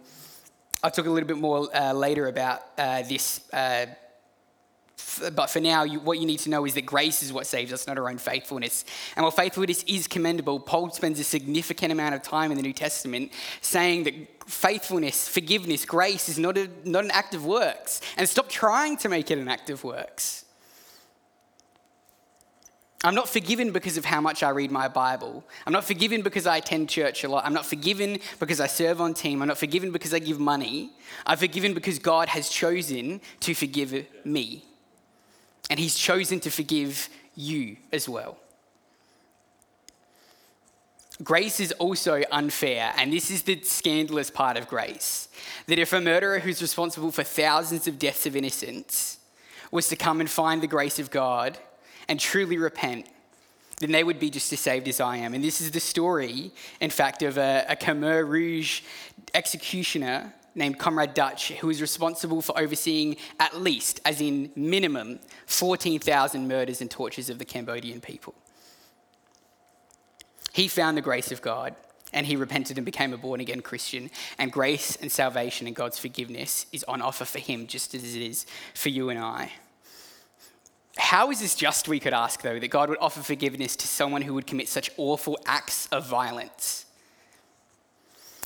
I'll 0.83 0.91
talk 0.91 1.05
a 1.05 1.09
little 1.09 1.27
bit 1.27 1.37
more 1.37 1.73
uh, 1.73 1.93
later 1.93 2.27
about 2.27 2.63
uh, 2.77 3.03
this. 3.03 3.49
Uh, 3.53 3.85
but 5.33 5.49
for 5.49 5.59
now, 5.59 5.83
you, 5.83 5.99
what 5.99 6.19
you 6.19 6.25
need 6.25 6.39
to 6.39 6.49
know 6.49 6.65
is 6.65 6.73
that 6.73 6.85
grace 6.85 7.21
is 7.23 7.33
what 7.33 7.47
saves 7.47 7.73
us, 7.73 7.87
not 7.87 7.97
our 7.97 8.09
own 8.09 8.17
faithfulness. 8.17 8.85
And 9.15 9.23
while 9.23 9.31
faithfulness 9.31 9.83
is 9.83 10.07
commendable, 10.07 10.59
Paul 10.59 10.89
spends 10.91 11.19
a 11.19 11.23
significant 11.23 11.91
amount 11.91 12.15
of 12.15 12.21
time 12.21 12.51
in 12.51 12.57
the 12.57 12.63
New 12.63 12.73
Testament 12.73 13.31
saying 13.61 14.03
that 14.03 14.13
faithfulness, 14.49 15.27
forgiveness, 15.27 15.85
grace 15.85 16.29
is 16.29 16.39
not, 16.39 16.57
a, 16.57 16.69
not 16.85 17.03
an 17.03 17.11
act 17.11 17.35
of 17.35 17.45
works. 17.45 18.01
And 18.17 18.27
stop 18.27 18.49
trying 18.49 18.97
to 18.97 19.09
make 19.09 19.29
it 19.31 19.37
an 19.37 19.47
act 19.47 19.69
of 19.69 19.83
works. 19.83 20.45
I'm 23.01 23.15
not 23.15 23.29
forgiven 23.29 23.71
because 23.71 23.95
of 23.95 24.03
how 24.03 24.19
much 24.19 24.43
I 24.43 24.49
read 24.49 24.71
my 24.71 24.89
Bible. 24.89 25.45
I'm 25.65 25.71
not 25.71 25.85
forgiven 25.85 26.21
because 26.21 26.45
I 26.45 26.57
attend 26.57 26.89
church 26.89 27.23
a 27.23 27.29
lot. 27.29 27.45
I'm 27.45 27.53
not 27.53 27.65
forgiven 27.65 28.19
because 28.39 28.59
I 28.59 28.67
serve 28.67 28.99
on 28.99 29.13
team. 29.13 29.41
I'm 29.41 29.47
not 29.47 29.57
forgiven 29.57 29.91
because 29.91 30.13
I 30.13 30.19
give 30.19 30.37
money. 30.37 30.91
I'm 31.25 31.37
forgiven 31.37 31.73
because 31.73 31.97
God 31.97 32.27
has 32.27 32.49
chosen 32.49 33.21
to 33.39 33.53
forgive 33.53 34.05
me 34.25 34.65
and 35.69 35.79
he's 35.79 35.95
chosen 35.95 36.39
to 36.41 36.49
forgive 36.49 37.09
you 37.35 37.77
as 37.91 38.09
well. 38.09 38.37
Grace 41.23 41.59
is 41.59 41.73
also 41.73 42.23
unfair, 42.31 42.93
and 42.97 43.11
this 43.11 43.29
is 43.29 43.43
the 43.43 43.61
scandalous 43.61 44.31
part 44.31 44.55
of 44.55 44.67
grace 44.67 45.27
that 45.67 45.77
if 45.77 45.91
a 45.91 45.99
murderer 45.99 46.39
who's 46.39 46.61
responsible 46.61 47.11
for 47.11 47.23
thousands 47.23 47.87
of 47.87 47.99
deaths 47.99 48.25
of 48.25 48.35
innocents 48.35 49.19
was 49.69 49.89
to 49.89 49.95
come 49.95 50.19
and 50.21 50.29
find 50.29 50.61
the 50.61 50.67
grace 50.67 50.97
of 50.97 51.11
God 51.11 51.57
and 52.07 52.19
truly 52.19 52.57
repent, 52.57 53.05
then 53.79 53.91
they 53.91 54.03
would 54.03 54.19
be 54.19 54.29
just 54.29 54.51
as 54.53 54.59
saved 54.59 54.87
as 54.87 54.99
I 54.99 55.17
am. 55.17 55.33
And 55.33 55.43
this 55.43 55.61
is 55.61 55.71
the 55.71 55.79
story, 55.79 56.51
in 56.79 56.89
fact, 56.89 57.21
of 57.21 57.37
a, 57.37 57.65
a 57.67 57.75
Khmer 57.75 58.27
Rouge 58.27 58.81
executioner 59.33 60.33
named 60.55 60.79
Comrade 60.79 61.13
Duch, 61.13 61.51
who 61.53 61.67
was 61.67 61.81
responsible 61.81 62.41
for 62.41 62.57
overseeing 62.59 63.17
at 63.39 63.59
least, 63.59 63.99
as 64.05 64.21
in 64.21 64.51
minimum, 64.55 65.19
14,000 65.45 66.47
murders 66.47 66.81
and 66.81 66.89
tortures 66.89 67.29
of 67.29 67.39
the 67.39 67.45
Cambodian 67.45 68.01
people. 68.01 68.35
He 70.51 70.67
found 70.67 70.97
the 70.97 71.01
grace 71.01 71.31
of 71.31 71.41
God 71.41 71.75
and 72.11 72.25
he 72.25 72.35
repented 72.35 72.77
and 72.77 72.85
became 72.85 73.13
a 73.13 73.17
born 73.17 73.39
again 73.39 73.61
Christian. 73.61 74.09
And 74.37 74.51
grace 74.51 74.95
and 74.95 75.11
salvation 75.11 75.67
and 75.67 75.75
God's 75.75 75.99
forgiveness 75.99 76.65
is 76.71 76.83
on 76.85 77.01
offer 77.01 77.25
for 77.25 77.39
him 77.39 77.67
just 77.67 77.93
as 77.93 78.15
it 78.15 78.21
is 78.21 78.45
for 78.73 78.89
you 78.89 79.09
and 79.09 79.19
I. 79.19 79.51
How 80.97 81.31
is 81.31 81.39
this 81.39 81.55
just, 81.55 81.87
we 81.87 81.99
could 81.99 82.13
ask, 82.13 82.41
though, 82.41 82.59
that 82.59 82.67
God 82.67 82.89
would 82.89 82.97
offer 82.99 83.21
forgiveness 83.21 83.75
to 83.77 83.87
someone 83.87 84.21
who 84.21 84.33
would 84.33 84.47
commit 84.47 84.67
such 84.67 84.89
awful 84.97 85.39
acts 85.45 85.87
of 85.93 86.07
violence? 86.07 86.85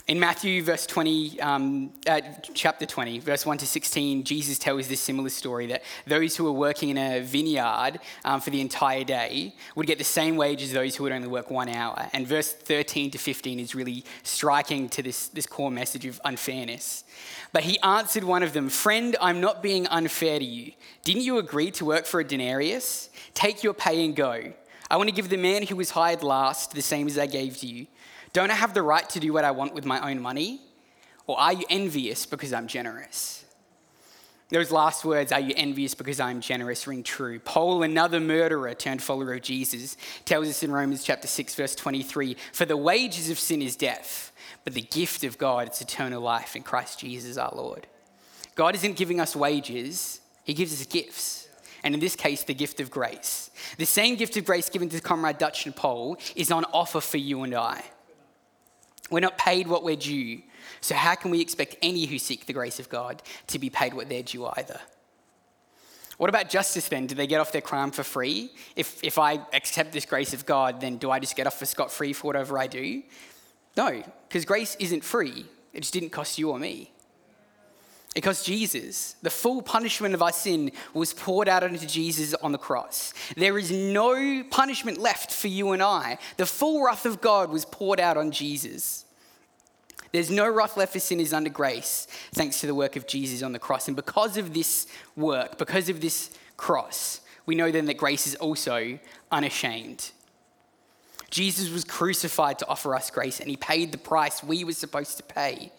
In 0.05 0.19
Matthew, 0.19 0.62
verse 0.62 0.86
20, 0.86 1.39
um, 1.39 1.93
uh, 2.07 2.19
chapter 2.53 2.86
20, 2.86 3.19
verse 3.19 3.45
1 3.45 3.60
to 3.60 3.65
16, 3.65 4.25
Jesus 4.25 4.60
tells 4.60 4.89
this 4.89 5.00
similar 5.00 5.29
story 5.29 5.67
that 5.67 5.81
those 6.05 6.36
who 6.36 6.43
were 6.43 6.51
working 6.51 6.89
in 6.89 6.98
a 6.98 7.22
vineyard 7.22 8.01
um, 8.25 8.41
for 8.41 8.50
the 8.50 8.60
entire 8.60 9.05
day 9.05 9.55
would 9.75 9.88
get 9.88 10.00
the 10.00 10.03
same 10.03 10.36
wage 10.36 10.62
as 10.62 10.74
those 10.74 10.98
who 10.98 11.03
would 11.03 11.13
only 11.13 11.29
work 11.29 11.50
one 11.50 11.69
hour. 11.69 12.10
And 12.12 12.27
verse 12.27 12.51
13 12.51 13.12
to 13.12 13.17
15 13.17 13.62
is 13.62 13.75
really 13.75 14.03
striking 14.24 14.89
to 14.89 15.01
this, 15.01 15.29
this 15.29 15.45
core 15.45 15.72
message 15.72 16.05
of 16.05 16.19
unfairness. 16.25 17.05
But 17.53 17.63
he 17.63 17.79
answered 17.79 18.25
one 18.25 18.43
of 18.43 18.51
them, 18.51 18.67
Friend, 18.67 19.15
I'm 19.22 19.39
not 19.39 19.63
being 19.63 19.88
unfair 19.88 20.38
to 20.38 20.45
you. 20.45 20.74
Didn't 21.05 21.22
you 21.22 21.38
agree 21.38 21.72
to 21.72 21.86
work 21.86 22.05
for 22.05 22.19
a 22.19 22.25
denarius? 22.25 23.10
Take 23.36 23.63
your 23.63 23.74
pay 23.74 24.03
and 24.03 24.13
go. 24.13 24.51
I 24.91 24.98
want 24.98 25.07
to 25.07 25.15
give 25.15 25.29
the 25.29 25.38
man 25.38 25.65
who 25.65 25.77
was 25.77 25.91
hired 25.91 26.24
last 26.24 26.74
the 26.74 26.81
same 26.81 27.07
as 27.07 27.17
I 27.17 27.25
gave 27.25 27.57
to 27.60 27.67
you. 27.67 27.88
Don't 28.34 28.52
I 28.52 28.56
have 28.56 28.74
the 28.74 28.82
right 28.82 29.08
to 29.12 29.20
do 29.20 29.32
what 29.32 29.46
I 29.46 29.52
want 29.52 29.74
with 29.74 29.86
my 29.86 30.12
own 30.12 30.20
money? 30.20 30.60
Or 31.28 31.40
are 31.40 31.54
you 31.54 31.66
envious 31.70 32.25
because 32.25 32.52
I'm 32.52 32.68
generous? 32.68 33.46
Those 34.50 34.72
last 34.72 35.06
words, 35.06 35.32
are 35.32 35.40
you 35.40 35.54
envious 35.56 35.96
because 35.96 36.20
I'm 36.20 36.42
generous, 36.42 36.86
ring 36.86 37.02
true. 37.02 37.40
Paul, 37.40 37.82
another 37.82 38.20
murderer 38.20 38.74
turned 38.74 39.02
follower 39.02 39.34
of 39.34 39.42
Jesus, 39.42 39.98
tells 40.25 40.48
us 40.48 40.62
in 40.62 40.72
Romans 40.72 41.04
chapter 41.04 41.28
6, 41.28 41.56
verse 41.56 41.75
23 41.75 42.36
For 42.52 42.66
the 42.66 42.78
wages 42.78 43.30
of 43.30 43.40
sin 43.40 43.62
is 43.62 43.75
death, 43.75 44.32
but 44.63 44.74
the 44.74 44.82
gift 44.82 45.24
of 45.24 45.38
God 45.38 45.72
is 45.72 45.82
eternal 45.82 46.22
life 46.22 46.56
in 46.56 46.62
Christ 46.62 47.00
Jesus 47.00 47.38
our 47.38 47.54
Lord. 47.56 47.88
God 48.56 48.75
isn't 48.75 48.98
giving 48.98 49.20
us 49.20 49.36
wages, 49.36 50.20
He 50.44 50.54
gives 50.54 50.74
us 50.74 50.86
gifts. 50.86 51.48
And 51.84 51.94
in 51.94 52.00
this 52.00 52.16
case, 52.16 52.44
the 52.44 52.54
gift 52.54 52.80
of 52.80 52.90
grace. 52.90 53.50
The 53.78 53.86
same 53.86 54.16
gift 54.16 54.38
of 54.38 54.46
grace 54.46 54.70
given 54.70 54.88
to 54.90 55.02
Comrade 55.02 55.38
Duch 55.38 55.66
and 55.66 55.75
Paul 55.75 56.18
is 56.36 56.50
on 56.50 56.63
offer 56.66 57.02
for 57.02 57.18
you 57.18 57.44
and 57.44 57.54
I. 57.54 57.84
We're 59.10 59.19
not 59.19 59.38
paid 59.38 59.67
what 59.67 59.83
we're 59.83 59.95
due. 59.95 60.41
So, 60.81 60.95
how 60.95 61.15
can 61.15 61.31
we 61.31 61.41
expect 61.41 61.75
any 61.81 62.05
who 62.05 62.17
seek 62.17 62.45
the 62.45 62.53
grace 62.53 62.79
of 62.79 62.89
God 62.89 63.22
to 63.48 63.60
be 63.60 63.69
paid 63.69 63.93
what 63.93 64.10
they're 64.10 64.24
due 64.24 64.45
either? 64.45 64.79
What 66.17 66.29
about 66.29 66.50
justice 66.50 66.88
then? 66.88 67.07
Do 67.07 67.15
they 67.15 67.27
get 67.27 67.39
off 67.39 67.51
their 67.51 67.62
crime 67.62 67.91
for 67.91 68.03
free? 68.03 68.51
If, 68.75 69.03
if 69.03 69.17
I 69.17 69.41
accept 69.51 69.91
this 69.91 70.05
grace 70.05 70.33
of 70.33 70.45
God, 70.45 70.79
then 70.79 70.98
do 70.98 71.10
I 71.10 71.19
just 71.19 71.36
get 71.36 71.48
off 71.48 71.57
for 71.57 71.65
scot 71.65 71.91
free 71.91 72.13
for 72.13 72.27
whatever 72.27 72.57
I 72.60 72.67
do? 72.67 73.03
No, 73.75 74.03
because 74.27 74.45
grace 74.45 74.75
isn't 74.79 75.03
free. 75.03 75.45
It 75.74 75.81
just 75.81 75.93
didn't 75.93 76.12
cost 76.12 76.38
you 76.38 76.51
or 76.51 76.60
me. 76.60 76.91
Cost 78.22 78.46
Jesus. 78.46 79.15
The 79.24 79.29
full 79.29 79.62
punishment 79.62 80.13
of 80.13 80.22
our 80.22 80.32
sin 80.32 80.72
was 80.93 81.13
poured 81.13 81.50
out 81.50 81.63
onto 81.63 81.88
Jesus 81.88 82.34
on 82.36 82.51
the 82.51 82.60
cross. 82.60 83.13
There 83.36 83.58
is 83.58 83.72
no 83.72 84.43
punishment 84.51 85.00
left 85.00 85.32
for 85.32 85.48
you 85.48 85.72
and 85.72 85.82
I. 85.82 86.20
The 86.38 86.46
full 86.46 86.84
wrath 86.84 87.05
of 87.05 87.22
God 87.22 87.50
was 87.50 87.65
poured 87.65 88.00
out 88.00 88.17
on 88.17 88.32
Jesus. 88.32 89.05
There's 90.12 90.29
no 90.29 90.48
wrath 90.48 90.77
left 90.77 90.93
for 90.93 91.00
sinners 91.00 91.34
under 91.34 91.50
grace, 91.50 92.08
thanks 92.34 92.62
to 92.62 92.67
the 92.67 92.75
work 92.75 92.96
of 92.96 93.08
Jesus 93.08 93.41
on 93.41 93.51
the 93.51 93.58
cross. 93.58 93.88
And 93.88 93.96
because 93.96 94.38
of 94.38 94.53
this 94.53 94.86
work, 95.15 95.58
because 95.58 95.89
of 95.89 96.01
this 96.01 96.29
cross, 96.55 97.22
we 97.48 97.55
know 97.55 97.72
then 97.72 97.88
that 97.88 97.98
grace 97.98 98.27
is 98.27 98.36
also 98.36 99.00
unashamed. 99.32 100.12
Jesus 101.32 101.72
was 101.72 101.84
crucified 101.84 102.60
to 102.60 102.67
offer 102.67 102.93
us 102.93 103.10
grace, 103.10 103.39
and 103.39 103.50
he 103.50 103.58
paid 103.58 103.91
the 103.91 103.98
price 103.98 104.43
we 104.43 104.63
were 104.63 104.74
supposed 104.74 105.17
to 105.17 105.24
pay. 105.24 105.72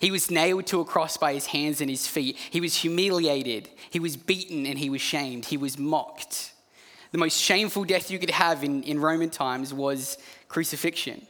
He 0.00 0.10
was 0.10 0.30
nailed 0.30 0.66
to 0.66 0.80
a 0.80 0.84
cross 0.84 1.16
by 1.16 1.32
his 1.34 1.46
hands 1.46 1.80
and 1.80 1.90
his 1.90 2.06
feet. 2.06 2.36
He 2.36 2.60
was 2.60 2.76
humiliated. 2.76 3.68
He 3.90 4.00
was 4.00 4.16
beaten 4.16 4.66
and 4.66 4.78
he 4.78 4.90
was 4.90 5.00
shamed. 5.00 5.46
He 5.46 5.56
was 5.56 5.78
mocked. 5.78 6.52
The 7.12 7.18
most 7.18 7.40
shameful 7.40 7.84
death 7.84 8.10
you 8.10 8.18
could 8.18 8.30
have 8.30 8.62
in, 8.62 8.82
in 8.82 9.00
Roman 9.00 9.30
times 9.30 9.72
was 9.72 10.18
crucifixion. 10.48 11.26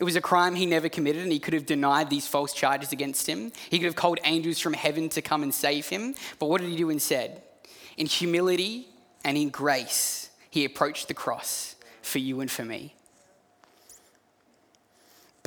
It 0.00 0.04
was 0.04 0.16
a 0.16 0.20
crime 0.20 0.54
he 0.54 0.64
never 0.64 0.88
committed, 0.88 1.22
and 1.22 1.30
he 1.30 1.38
could 1.38 1.52
have 1.52 1.66
denied 1.66 2.08
these 2.08 2.26
false 2.26 2.54
charges 2.54 2.90
against 2.90 3.26
him. 3.26 3.52
He 3.68 3.78
could 3.78 3.84
have 3.84 3.96
called 3.96 4.18
angels 4.24 4.58
from 4.58 4.72
heaven 4.72 5.10
to 5.10 5.20
come 5.20 5.42
and 5.42 5.52
save 5.52 5.88
him. 5.88 6.14
But 6.38 6.46
what 6.46 6.62
did 6.62 6.70
he 6.70 6.76
do 6.76 6.88
instead? 6.88 7.42
In 7.98 8.06
humility 8.06 8.88
and 9.24 9.36
in 9.36 9.50
grace, 9.50 10.30
he 10.48 10.64
approached 10.64 11.08
the 11.08 11.14
cross 11.14 11.76
for 12.00 12.18
you 12.18 12.40
and 12.40 12.50
for 12.50 12.64
me. 12.64 12.94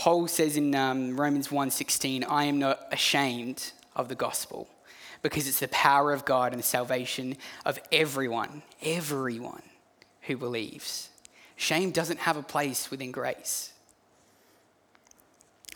Paul 0.03 0.27
says 0.27 0.57
in 0.57 0.75
um, 0.75 1.17
Romans 1.17 1.47
1:16, 1.47 2.25
"I 2.27 2.43
am 2.43 2.59
not 2.59 2.87
ashamed 2.91 3.71
of 3.95 4.09
the 4.09 4.15
gospel, 4.15 4.67
because 5.21 5.47
it's 5.47 5.61
the 5.61 5.69
power 5.69 6.11
of 6.11 6.25
God 6.25 6.51
and 6.51 6.59
the 6.59 6.67
salvation 6.67 7.37
of 7.63 7.79
everyone, 7.89 8.63
everyone 8.81 9.61
who 10.23 10.35
believes." 10.35 11.07
Shame 11.55 11.91
doesn't 11.91 12.19
have 12.19 12.35
a 12.35 12.43
place 12.43 12.91
within 12.91 13.13
grace. 13.13 13.71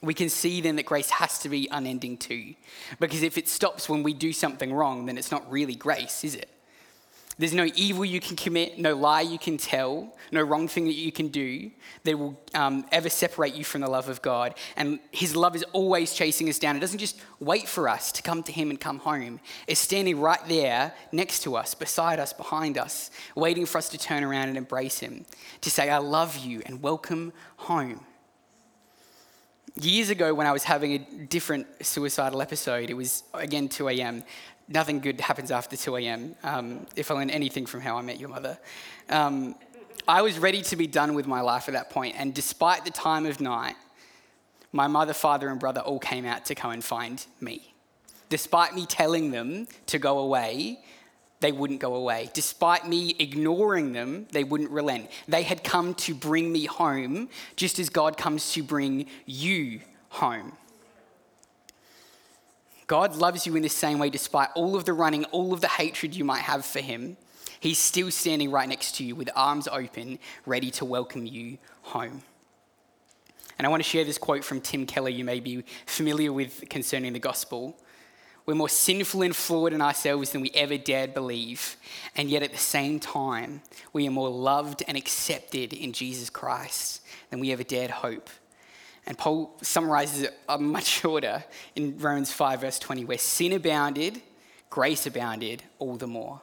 We 0.01 0.13
can 0.13 0.27
see 0.27 0.59
then 0.59 0.75
that 0.75 0.85
grace 0.85 1.09
has 1.09 1.39
to 1.39 1.47
be 1.47 1.69
unending 1.71 2.17
too, 2.17 2.55
because 2.99 3.23
if 3.23 3.37
it 3.37 3.47
stops 3.47 3.87
when 3.87 4.03
we 4.03 4.13
do 4.13 4.33
something 4.33 4.73
wrong, 4.73 5.05
then 5.05 5.17
it's 5.17 5.31
not 5.31 5.49
really 5.49 5.75
grace, 5.75 6.25
is 6.25 6.35
it? 6.35 6.49
There's 7.39 7.53
no 7.53 7.67
evil 7.75 8.03
you 8.03 8.19
can 8.19 8.35
commit, 8.35 8.79
no 8.79 8.95
lie 8.95 9.21
you 9.21 9.37
can 9.37 9.57
tell, 9.57 10.15
no 10.31 10.41
wrong 10.41 10.67
thing 10.67 10.85
that 10.85 10.95
you 10.95 11.11
can 11.11 11.27
do 11.27 11.69
that 12.03 12.17
will 12.17 12.35
um, 12.55 12.83
ever 12.91 13.09
separate 13.09 13.53
you 13.53 13.63
from 13.63 13.81
the 13.81 13.89
love 13.89 14.09
of 14.09 14.23
God. 14.23 14.55
And 14.75 14.99
His 15.11 15.35
love 15.35 15.55
is 15.55 15.63
always 15.71 16.13
chasing 16.13 16.49
us 16.49 16.57
down. 16.57 16.75
It 16.75 16.79
doesn't 16.79 16.97
just 16.97 17.21
wait 17.39 17.67
for 17.67 17.87
us 17.89 18.11
to 18.13 18.23
come 18.23 18.41
to 18.43 18.51
Him 18.51 18.71
and 18.71 18.79
come 18.79 18.97
home, 18.99 19.39
it's 19.67 19.79
standing 19.79 20.19
right 20.19 20.39
there 20.47 20.93
next 21.11 21.43
to 21.43 21.55
us, 21.55 21.75
beside 21.75 22.19
us, 22.19 22.33
behind 22.33 22.77
us, 22.77 23.11
waiting 23.35 23.67
for 23.67 23.77
us 23.77 23.89
to 23.89 23.99
turn 23.99 24.23
around 24.23 24.49
and 24.49 24.57
embrace 24.57 24.97
Him, 24.97 25.25
to 25.61 25.69
say, 25.69 25.91
I 25.91 25.99
love 25.99 26.37
you 26.37 26.63
and 26.65 26.81
welcome 26.81 27.33
home. 27.57 28.03
Years 29.79 30.09
ago, 30.09 30.33
when 30.33 30.47
I 30.47 30.51
was 30.51 30.63
having 30.63 30.93
a 30.93 30.97
different 30.97 31.67
suicidal 31.85 32.41
episode, 32.41 32.89
it 32.89 32.95
was 32.95 33.21
again 33.35 33.69
2 33.69 33.89
a.m 33.89 34.23
nothing 34.67 34.99
good 34.99 35.19
happens 35.21 35.51
after 35.51 35.77
2 35.77 35.95
a.m. 35.97 36.35
Um, 36.43 36.85
if 36.95 37.11
I 37.11 37.15
learn 37.15 37.29
anything 37.29 37.65
from 37.65 37.81
how 37.81 37.97
I 37.97 38.01
met 38.01 38.19
your 38.19 38.29
mother. 38.29 38.57
Um, 39.09 39.55
I 40.07 40.21
was 40.21 40.39
ready 40.39 40.61
to 40.63 40.75
be 40.75 40.87
done 40.87 41.15
with 41.15 41.27
my 41.27 41.41
life 41.41 41.67
at 41.67 41.73
that 41.73 41.89
point, 41.89 42.15
and 42.17 42.33
despite 42.33 42.85
the 42.85 42.91
time 42.91 43.25
of 43.25 43.41
night, 43.41 43.75
my 44.71 44.87
mother, 44.87 45.13
father, 45.13 45.49
and 45.49 45.59
brother 45.59 45.81
all 45.81 45.99
came 45.99 46.25
out 46.25 46.45
to 46.45 46.55
come 46.55 46.71
and 46.71 46.83
find 46.83 47.25
me. 47.41 47.73
Despite 48.29 48.75
me 48.75 48.85
telling 48.85 49.31
them 49.31 49.67
to 49.87 49.99
go 49.99 50.19
away, 50.19 50.79
they 51.39 51.51
wouldn't 51.51 51.79
go 51.79 51.95
away. 51.95 52.29
Despite 52.33 52.87
me 52.87 53.15
ignoring 53.19 53.93
them, 53.93 54.27
they 54.31 54.43
wouldn't 54.43 54.71
relent. 54.71 55.09
They 55.27 55.43
had 55.43 55.63
come 55.63 55.93
to 55.95 56.15
bring 56.15 56.51
me 56.51 56.65
home, 56.65 57.29
just 57.55 57.79
as 57.79 57.89
God 57.89 58.17
comes 58.17 58.51
to 58.53 58.63
bring 58.63 59.07
you 59.25 59.81
home. 60.09 60.53
God 62.87 63.17
loves 63.17 63.45
you 63.45 63.55
in 63.55 63.63
the 63.63 63.69
same 63.69 63.99
way, 63.99 64.09
despite 64.09 64.49
all 64.55 64.75
of 64.75 64.85
the 64.85 64.93
running, 64.93 65.25
all 65.25 65.53
of 65.53 65.61
the 65.61 65.67
hatred 65.67 66.15
you 66.15 66.23
might 66.23 66.41
have 66.41 66.65
for 66.65 66.79
Him. 66.79 67.17
He's 67.59 67.79
still 67.79 68.11
standing 68.11 68.49
right 68.49 68.67
next 68.67 68.95
to 68.95 69.03
you 69.03 69.15
with 69.15 69.29
arms 69.35 69.67
open, 69.67 70.19
ready 70.45 70.71
to 70.71 70.85
welcome 70.85 71.25
you 71.25 71.57
home. 71.81 72.23
And 73.57 73.65
I 73.65 73.69
want 73.69 73.83
to 73.83 73.89
share 73.89 74.05
this 74.05 74.17
quote 74.17 74.43
from 74.43 74.61
Tim 74.61 74.85
Keller 74.85 75.09
you 75.09 75.25
may 75.25 75.39
be 75.39 75.63
familiar 75.85 76.31
with 76.31 76.63
concerning 76.69 77.13
the 77.13 77.19
gospel. 77.19 77.75
We're 78.45 78.55
more 78.55 78.69
sinful 78.69 79.23
and 79.23 79.35
flawed 79.35 79.73
in 79.73 79.81
ourselves 79.81 80.31
than 80.31 80.41
we 80.41 80.51
ever 80.51 80.77
dared 80.77 81.13
believe. 81.13 81.75
And 82.15 82.29
yet 82.29 82.43
at 82.43 82.51
the 82.51 82.57
same 82.57 82.99
time, 82.99 83.61
we 83.91 84.07
are 84.07 84.11
more 84.11 84.29
loved 84.29 84.83
and 84.87 84.95
accepted 84.95 85.73
in 85.73 85.91
Jesus 85.91 86.29
Christ 86.29 87.01
than 87.29 87.41
we 87.41 87.51
ever 87.51 87.63
dared 87.63 87.91
hope. 87.91 88.29
And 89.07 89.17
Paul 89.17 89.55
summarizes 89.61 90.23
it 90.23 90.37
much 90.59 90.85
shorter 91.01 91.43
in 91.75 91.97
Romans 91.97 92.31
5, 92.31 92.61
verse 92.61 92.77
20, 92.77 93.05
where 93.05 93.17
sin 93.17 93.53
abounded, 93.53 94.21
grace 94.69 95.07
abounded 95.07 95.63
all 95.79 95.95
the 95.95 96.07
more. 96.07 96.41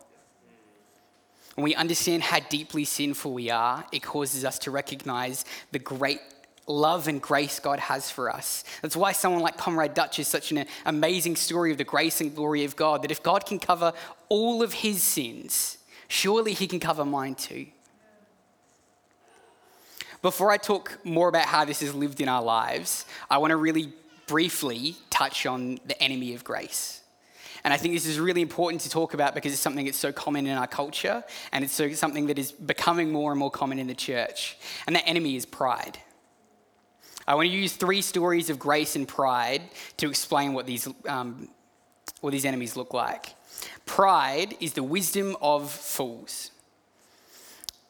When 1.54 1.64
we 1.64 1.74
understand 1.74 2.24
how 2.24 2.40
deeply 2.40 2.84
sinful 2.84 3.32
we 3.32 3.50
are, 3.50 3.84
it 3.92 4.02
causes 4.02 4.44
us 4.44 4.58
to 4.60 4.72
recognize 4.72 5.44
the 5.70 5.78
great 5.78 6.20
love 6.66 7.06
and 7.06 7.20
grace 7.20 7.60
God 7.60 7.78
has 7.78 8.10
for 8.10 8.30
us. 8.30 8.64
That's 8.80 8.96
why 8.96 9.12
someone 9.12 9.42
like 9.42 9.58
Comrade 9.58 9.94
Duch 9.94 10.18
is 10.18 10.26
such 10.26 10.50
an 10.50 10.64
amazing 10.86 11.36
story 11.36 11.70
of 11.70 11.78
the 11.78 11.84
grace 11.84 12.20
and 12.20 12.34
glory 12.34 12.64
of 12.64 12.74
God, 12.74 13.02
that 13.02 13.10
if 13.10 13.22
God 13.22 13.46
can 13.46 13.58
cover 13.58 13.92
all 14.30 14.62
of 14.62 14.72
his 14.72 15.02
sins, 15.02 15.78
surely 16.08 16.54
he 16.54 16.66
can 16.66 16.80
cover 16.80 17.04
mine 17.04 17.34
too. 17.34 17.66
Before 20.24 20.50
I 20.50 20.56
talk 20.56 20.98
more 21.04 21.28
about 21.28 21.44
how 21.44 21.66
this 21.66 21.82
is 21.82 21.94
lived 21.94 22.18
in 22.22 22.30
our 22.30 22.42
lives, 22.42 23.04
I 23.28 23.36
want 23.36 23.50
to 23.50 23.58
really 23.58 23.92
briefly 24.26 24.96
touch 25.10 25.44
on 25.44 25.78
the 25.84 26.02
enemy 26.02 26.34
of 26.34 26.42
grace. 26.42 27.02
And 27.62 27.74
I 27.74 27.76
think 27.76 27.92
this 27.92 28.06
is 28.06 28.18
really 28.18 28.40
important 28.40 28.80
to 28.84 28.88
talk 28.88 29.12
about 29.12 29.34
because 29.34 29.52
it's 29.52 29.60
something 29.60 29.84
that's 29.84 29.98
so 29.98 30.12
common 30.12 30.46
in 30.46 30.56
our 30.56 30.66
culture 30.66 31.22
and 31.52 31.62
it's 31.62 31.74
so, 31.74 31.92
something 31.92 32.28
that 32.28 32.38
is 32.38 32.52
becoming 32.52 33.12
more 33.12 33.32
and 33.32 33.38
more 33.38 33.50
common 33.50 33.78
in 33.78 33.86
the 33.86 33.94
church. 33.94 34.56
And 34.86 34.96
that 34.96 35.06
enemy 35.06 35.36
is 35.36 35.44
pride. 35.44 35.98
I 37.28 37.34
want 37.34 37.50
to 37.50 37.54
use 37.54 37.76
three 37.76 38.00
stories 38.00 38.48
of 38.48 38.58
grace 38.58 38.96
and 38.96 39.06
pride 39.06 39.60
to 39.98 40.08
explain 40.08 40.54
what 40.54 40.64
these, 40.64 40.88
um, 41.06 41.50
what 42.22 42.30
these 42.30 42.46
enemies 42.46 42.78
look 42.78 42.94
like. 42.94 43.34
Pride 43.84 44.56
is 44.58 44.72
the 44.72 44.82
wisdom 44.82 45.36
of 45.42 45.70
fools 45.70 46.50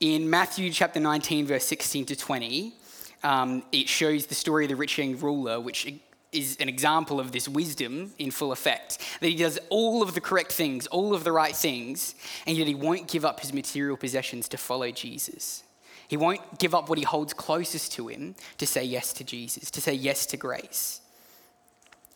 in 0.05 0.29
Matthew 0.29 0.71
chapter 0.71 1.01
19, 1.01 1.47
verse 1.47 1.65
16 1.65 2.05
to 2.05 2.17
20, 2.17 2.75
um, 3.23 3.63
it 3.73 3.89
shows 3.89 4.27
the 4.27 4.35
story 4.35 4.67
of 4.67 4.69
the 4.69 4.77
rich 4.77 4.99
young 4.99 5.19
ruler, 5.19 5.59
which 5.59 5.91
is 6.31 6.59
an 6.61 6.69
example 6.69 7.19
of 7.19 7.33
this 7.33 7.49
wisdom 7.49 8.13
in 8.19 8.31
full 8.31 8.53
effect. 8.53 8.99
That 9.21 9.29
he 9.29 9.35
does 9.35 9.59
all 9.71 10.03
of 10.03 10.13
the 10.13 10.21
correct 10.21 10.53
things, 10.53 10.87
all 10.89 11.15
of 11.15 11.25
the 11.25 11.33
right 11.33 11.57
things, 11.57 12.17
and 12.47 12.55
yet 12.55 12.67
he 12.67 12.75
won't 12.75 13.09
give 13.09 13.25
up 13.25 13.41
his 13.41 13.55
material 13.55 13.97
possessions 13.97 14.47
to 14.51 14.59
follow 14.59 14.91
Jesus. 14.91 15.65
He 16.07 16.19
won't 16.19 16.59
give 16.59 16.75
up 16.75 16.91
what 16.91 16.99
he 16.99 17.05
holds 17.05 17.33
closest 17.33 17.93
to 17.93 18.09
him 18.09 18.35
to 18.59 18.67
say 18.67 18.85
yes 18.85 19.15
to 19.15 19.25
Jesus, 19.25 19.71
to 19.71 19.81
say 19.81 19.95
yes 19.95 20.27
to 20.27 20.37
grace 20.37 21.01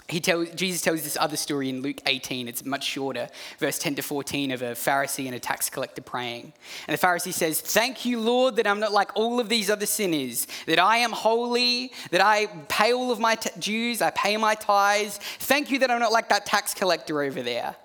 he 0.09 0.21
tells, 0.21 0.49
Jesus 0.51 0.81
tells 0.81 1.03
this 1.03 1.19
other 1.21 1.37
story 1.37 1.69
in 1.69 1.83
Luke 1.83 2.01
18. 2.07 2.49
It's 2.49 2.65
much 2.65 2.83
shorter, 2.83 3.29
verse 3.59 3.79
10 3.79 3.97
to 3.97 4.03
14, 4.03 4.53
of 4.53 4.63
a 4.63 4.73
Pharisee 4.73 5.27
and 5.27 5.35
a 5.35 5.39
tax 5.39 5.69
collector 5.69 6.01
praying. 6.01 6.55
And 6.87 6.99
the 6.99 7.07
Pharisee 7.07 7.33
says, 7.33 7.61
Thank 7.61 8.07
you, 8.07 8.19
Lord, 8.19 8.57
that 8.57 8.67
I'm 8.67 8.81
not 8.81 8.93
like 8.93 9.15
all 9.15 9.39
of 9.39 9.51
these 9.51 9.69
other 9.69 9.85
sinners, 9.85 10.47
that 10.67 10.79
I 10.79 10.99
am 10.99 11.13
holy, 11.13 11.93
that 12.11 12.23
I 12.23 12.47
pay 12.69 12.95
all 12.95 13.13
of 13.13 13.21
my 13.21 13.35
t- 13.35 13.51
dues, 13.59 14.01
I 14.01 14.09
pay 14.11 14.39
my 14.39 14.55
tithes. 14.55 15.19
Thank 15.41 15.71
you 15.71 15.79
that 15.81 15.91
I'm 15.91 16.01
not 16.01 16.13
like 16.13 16.31
that 16.31 16.47
tax 16.47 16.73
collector 16.73 17.21
over 17.21 17.43
there. 17.43 17.77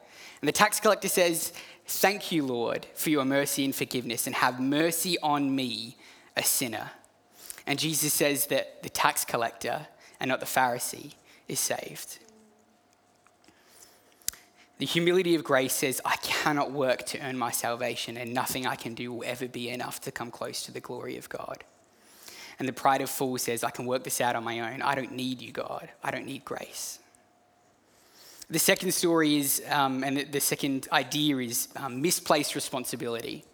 And 0.41 0.47
the 0.47 0.53
tax 0.53 0.79
collector 0.79 1.09
says, 1.09 1.51
Thank 1.85 2.31
you, 2.31 2.45
Lord, 2.45 2.87
for 2.95 3.09
your 3.09 3.25
mercy 3.25 3.65
and 3.65 3.75
forgiveness, 3.75 4.27
and 4.27 4.35
have 4.37 4.61
mercy 4.61 5.19
on 5.19 5.53
me, 5.53 5.97
a 6.37 6.43
sinner. 6.43 6.91
And 7.67 7.77
Jesus 7.77 8.13
says 8.13 8.47
that 8.47 8.81
the 8.81 8.89
tax 8.89 9.25
collector 9.25 9.87
and 10.21 10.29
not 10.29 10.39
the 10.39 10.45
Pharisee 10.45 11.15
is 11.47 11.59
saved. 11.59 12.19
The 14.79 14.85
humility 14.85 15.35
of 15.35 15.43
grace 15.43 15.73
says, 15.73 16.01
I 16.03 16.15
cannot 16.17 16.71
work 16.71 17.05
to 17.07 17.19
earn 17.19 17.37
my 17.37 17.51
salvation, 17.51 18.17
and 18.17 18.33
nothing 18.33 18.65
I 18.65 18.75
can 18.75 18.95
do 18.95 19.13
will 19.13 19.23
ever 19.25 19.47
be 19.47 19.69
enough 19.69 20.01
to 20.01 20.11
come 20.11 20.31
close 20.31 20.63
to 20.63 20.71
the 20.71 20.79
glory 20.79 21.17
of 21.17 21.29
God. 21.29 21.63
And 22.59 22.67
the 22.67 22.73
pride 22.73 23.01
of 23.01 23.09
fool 23.09 23.37
says, 23.37 23.63
I 23.63 23.69
can 23.69 23.85
work 23.85 24.03
this 24.03 24.19
out 24.19 24.35
on 24.35 24.43
my 24.43 24.59
own. 24.59 24.81
I 24.81 24.95
don't 24.95 25.13
need 25.13 25.41
you, 25.41 25.51
God. 25.51 25.89
I 26.03 26.11
don't 26.11 26.25
need 26.25 26.43
grace. 26.43 26.99
The 28.49 28.59
second 28.59 28.93
story 28.93 29.37
is, 29.37 29.63
um, 29.69 30.03
and 30.03 30.31
the 30.31 30.41
second 30.41 30.87
idea 30.91 31.37
is 31.37 31.69
um, 31.75 32.01
misplaced 32.01 32.55
responsibility 32.55 33.45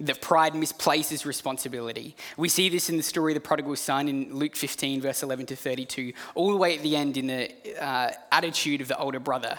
that 0.00 0.20
pride 0.20 0.54
misplaces 0.54 1.24
responsibility. 1.24 2.16
We 2.36 2.48
see 2.48 2.68
this 2.68 2.90
in 2.90 2.96
the 2.96 3.02
story 3.02 3.32
of 3.32 3.36
the 3.36 3.46
prodigal 3.46 3.76
son 3.76 4.08
in 4.08 4.34
Luke 4.34 4.54
15, 4.54 5.00
verse 5.00 5.22
11 5.22 5.46
to 5.46 5.56
32, 5.56 6.12
all 6.34 6.50
the 6.50 6.56
way 6.56 6.76
at 6.76 6.82
the 6.82 6.96
end 6.96 7.16
in 7.16 7.28
the 7.28 7.50
uh, 7.82 8.10
attitude 8.30 8.80
of 8.80 8.88
the 8.88 8.98
older 8.98 9.20
brother. 9.20 9.58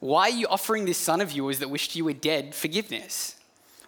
Why 0.00 0.22
are 0.22 0.30
you 0.30 0.46
offering 0.46 0.84
this 0.84 0.98
son 0.98 1.20
of 1.20 1.32
yours 1.32 1.58
that 1.58 1.70
wished 1.70 1.96
you 1.96 2.04
were 2.04 2.12
dead 2.12 2.54
forgiveness? 2.54 3.34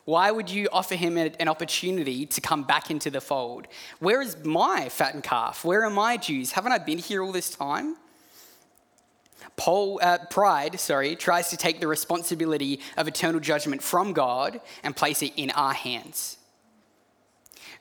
Why 0.05 0.33
would 0.33 0.51
you 0.51 0.69
offer 0.73 0.97
him 0.97 1.17
an 1.17 1.49
opportunity 1.49 2.27
to 2.27 2.41
come 2.41 2.65
back 2.65 2.91
into 2.91 3.11
the 3.11 3.21
fold? 3.21 3.69
Where 4.01 4.21
is 4.21 4.37
my 4.45 4.89
fattened 4.89 5.23
calf? 5.23 5.65
Where 5.65 5.85
are 5.85 5.91
my 5.91 6.17
Jews? 6.17 6.53
Haven't 6.53 6.73
I 6.73 6.79
been 6.79 6.99
here 6.99 7.23
all 7.23 7.31
this 7.31 7.51
time? 7.51 7.97
Paul, 9.57 10.01
uh, 10.03 10.19
pride, 10.31 10.81
sorry, 10.81 11.17
tries 11.17 11.51
to 11.51 11.57
take 11.57 11.81
the 11.81 11.87
responsibility 11.87 12.81
of 12.97 13.09
eternal 13.09 13.41
judgment 13.41 13.83
from 13.83 14.13
God 14.13 14.61
and 14.83 14.97
place 14.97 15.23
it 15.23 15.33
in 15.37 15.51
our 15.51 15.73
hands. 15.73 16.37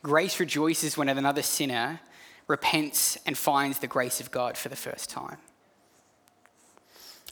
Grace 0.03 0.39
rejoices 0.39 0.97
when 0.97 1.09
another 1.09 1.41
sinner 1.41 1.99
repents 2.47 3.17
and 3.25 3.37
finds 3.37 3.79
the 3.79 3.87
grace 3.87 4.19
of 4.19 4.31
God 4.31 4.57
for 4.57 4.69
the 4.69 4.75
first 4.75 5.09
time. 5.09 5.37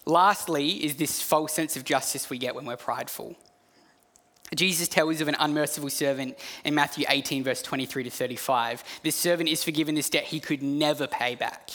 Lastly, 0.05 0.85
is 0.85 0.95
this 0.95 1.21
false 1.21 1.53
sense 1.53 1.75
of 1.75 1.83
justice 1.83 2.29
we 2.29 2.37
get 2.37 2.55
when 2.55 2.65
we're 2.65 2.77
prideful. 2.77 3.35
Jesus 4.55 4.87
tells 4.87 5.19
of 5.19 5.27
an 5.27 5.35
unmerciful 5.39 5.89
servant 5.89 6.37
in 6.63 6.73
Matthew 6.73 7.05
18, 7.09 7.43
verse 7.43 7.61
23 7.61 8.05
to 8.05 8.09
35. 8.09 8.83
This 9.03 9.15
servant 9.15 9.49
is 9.49 9.63
forgiven 9.63 9.95
this 9.95 10.09
debt 10.09 10.23
he 10.23 10.39
could 10.39 10.63
never 10.63 11.07
pay 11.07 11.35
back 11.35 11.71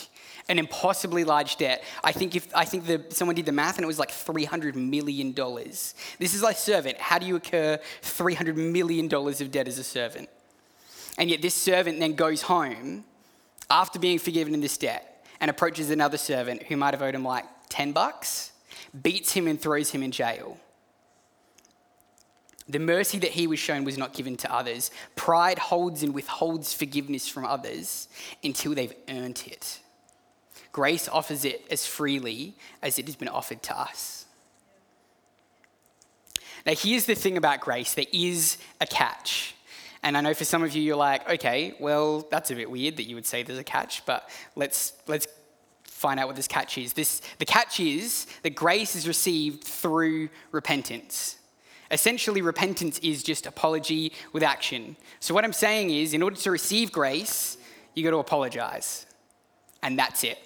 an 0.49 0.59
impossibly 0.59 1.25
large 1.25 1.57
debt. 1.57 1.85
I 2.03 2.13
think 2.13 2.35
if 2.37 2.55
I 2.55 2.65
think 2.65 2.87
the, 2.87 3.05
someone 3.11 3.37
did 3.37 3.47
the 3.47 3.53
math 3.53 3.77
and 3.77 3.85
it 3.85 3.87
was 3.87 3.99
like 3.99 4.11
three 4.11 4.45
hundred 4.45 4.77
million 4.77 5.33
dollars. 5.33 5.95
This 6.19 6.35
is 6.35 6.43
like 6.43 6.57
servant. 6.57 6.99
How 6.99 7.19
do 7.19 7.27
you 7.27 7.37
incur 7.37 7.79
three 8.03 8.35
hundred 8.35 8.57
million 8.57 9.09
dollars 9.09 9.41
of 9.41 9.51
debt 9.51 9.69
as 9.69 9.79
a 9.79 9.85
servant? 9.85 10.29
And 11.19 11.31
yet 11.31 11.43
this 11.43 11.55
servant 11.55 12.01
then 12.01 12.15
goes 12.15 12.43
home 12.43 13.05
after 13.71 13.99
being 13.99 14.19
forgiven 14.19 14.55
in 14.55 14.61
this 14.61 14.79
debt 14.79 15.25
and 15.41 15.51
approaches 15.51 15.91
another 15.91 16.19
servant 16.19 16.65
who 16.65 16.77
might 16.77 16.95
have 16.95 17.03
owed 17.03 17.15
him 17.15 17.25
like 17.25 17.45
ten 17.69 17.93
bucks, 17.93 18.53
beats 19.03 19.33
him 19.33 19.47
and 19.47 19.61
throws 19.61 19.91
him 19.91 20.03
in 20.03 20.11
jail. 20.11 20.59
The 22.69 22.79
mercy 22.79 23.19
that 23.19 23.33
he 23.33 23.47
was 23.47 23.59
shown 23.59 23.85
was 23.85 23.99
not 23.99 24.15
given 24.15 24.37
to 24.39 24.55
others. 24.55 24.91
Pride 25.17 25.59
holds 25.59 26.03
and 26.03 26.15
withholds 26.15 26.73
forgiveness 26.73 27.29
from 27.29 27.45
others 27.45 28.09
until 28.43 28.75
they've 28.75 28.95
earned 29.09 29.43
it. 29.47 29.81
Grace 30.73 31.09
offers 31.09 31.45
it 31.45 31.65
as 31.71 31.87
freely 31.87 32.55
as 32.83 32.99
it 32.99 33.07
has 33.07 33.15
been 33.15 33.29
offered 33.29 33.63
to 33.63 33.79
us. 33.79 34.25
Now, 36.65 36.75
here's 36.75 37.07
the 37.07 37.15
thing 37.15 37.37
about 37.37 37.61
grace 37.61 37.95
there 37.95 38.07
is 38.13 38.57
a 38.81 38.87
catch. 38.87 39.55
And 40.03 40.17
I 40.17 40.21
know 40.21 40.35
for 40.35 40.45
some 40.45 40.63
of 40.63 40.75
you, 40.75 40.83
you're 40.83 40.97
like, 40.97 41.29
okay, 41.29 41.75
well, 41.79 42.27
that's 42.31 42.51
a 42.51 42.55
bit 42.55 42.71
weird 42.71 42.97
that 42.97 43.05
you 43.05 43.15
would 43.15 43.27
say 43.27 43.43
there's 43.43 43.59
a 43.59 43.65
catch, 43.65 44.05
but 44.05 44.29
let's, 44.57 44.95
let's 45.07 45.29
find 45.85 46.19
out 46.19 46.27
what 46.27 46.35
this 46.35 46.49
catch 46.49 46.79
is. 46.79 46.93
This, 46.93 47.21
the 47.39 47.45
catch 47.45 47.79
is 47.79 48.27
that 48.43 48.55
grace 48.55 48.97
is 48.97 49.07
received 49.07 49.63
through 49.63 50.29
repentance. 50.51 51.37
Essentially, 51.91 52.41
repentance 52.41 52.99
is 53.01 53.23
just 53.23 53.47
apology 53.47 54.13
with 54.33 54.43
action. 54.43 54.97
So, 55.21 55.35
what 55.35 55.45
I'm 55.45 55.53
saying 55.53 55.91
is, 55.91 56.15
in 56.15 56.23
order 56.23 56.37
to 56.37 56.51
receive 56.51 56.91
grace, 56.91 57.59
you 57.95 58.03
got 58.03 58.11
to 58.11 58.19
apologize. 58.19 59.07
And 59.83 59.99
that's 59.99 60.25
it. 60.25 60.39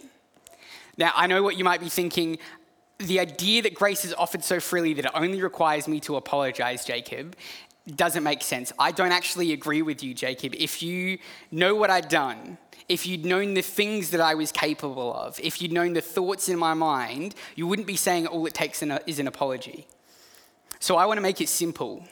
Now, 0.97 1.13
I 1.15 1.27
know 1.27 1.43
what 1.43 1.57
you 1.57 1.65
might 1.65 1.81
be 1.81 1.89
thinking. 1.89 2.39
The 2.99 3.21
idea 3.21 3.63
that 3.63 3.75
grace 3.75 4.05
is 4.05 4.15
offered 4.15 4.43
so 4.43 4.61
freely 4.61 4.95
that 4.95 5.05
it 5.07 5.11
only 5.15 5.43
requires 5.43 5.87
me 5.87 6.01
to 6.01 6.17
apologize, 6.17 6.85
Jacob, 6.85 7.37
doesn't 7.95 8.23
make 8.23 8.43
sense. 8.43 8.73
I 8.79 8.91
don't 8.91 9.13
actually 9.13 9.53
agree 9.53 9.83
with 9.83 10.03
you, 10.03 10.15
Jacob. 10.15 10.55
If 10.57 10.83
you 10.83 11.19
know 11.51 11.75
what 11.75 11.91
I'd 11.91 12.09
done, 12.09 12.59
if 12.89 13.07
you'd 13.07 13.25
known 13.25 13.55
the 13.55 13.63
things 13.63 14.11
that 14.11 14.21
I 14.21 14.35
was 14.35 14.51
capable 14.51 15.15
of, 15.15 15.39
if 15.41 15.61
you'd 15.61 15.73
known 15.73 15.93
the 15.93 16.01
thoughts 16.01 16.49
in 16.49 16.59
my 16.59 16.75
mind, 16.75 17.35
you 17.55 17.67
wouldn't 17.67 17.87
be 17.87 17.97
saying 17.97 18.27
all 18.27 18.47
it 18.47 18.55
takes 18.55 18.83
is 18.83 19.19
an 19.19 19.27
apology. 19.29 19.87
So 20.81 20.97
I 20.97 21.07
want 21.07 21.19
to 21.19 21.23
make 21.23 21.41
it 21.41 21.49
simple. 21.49 22.05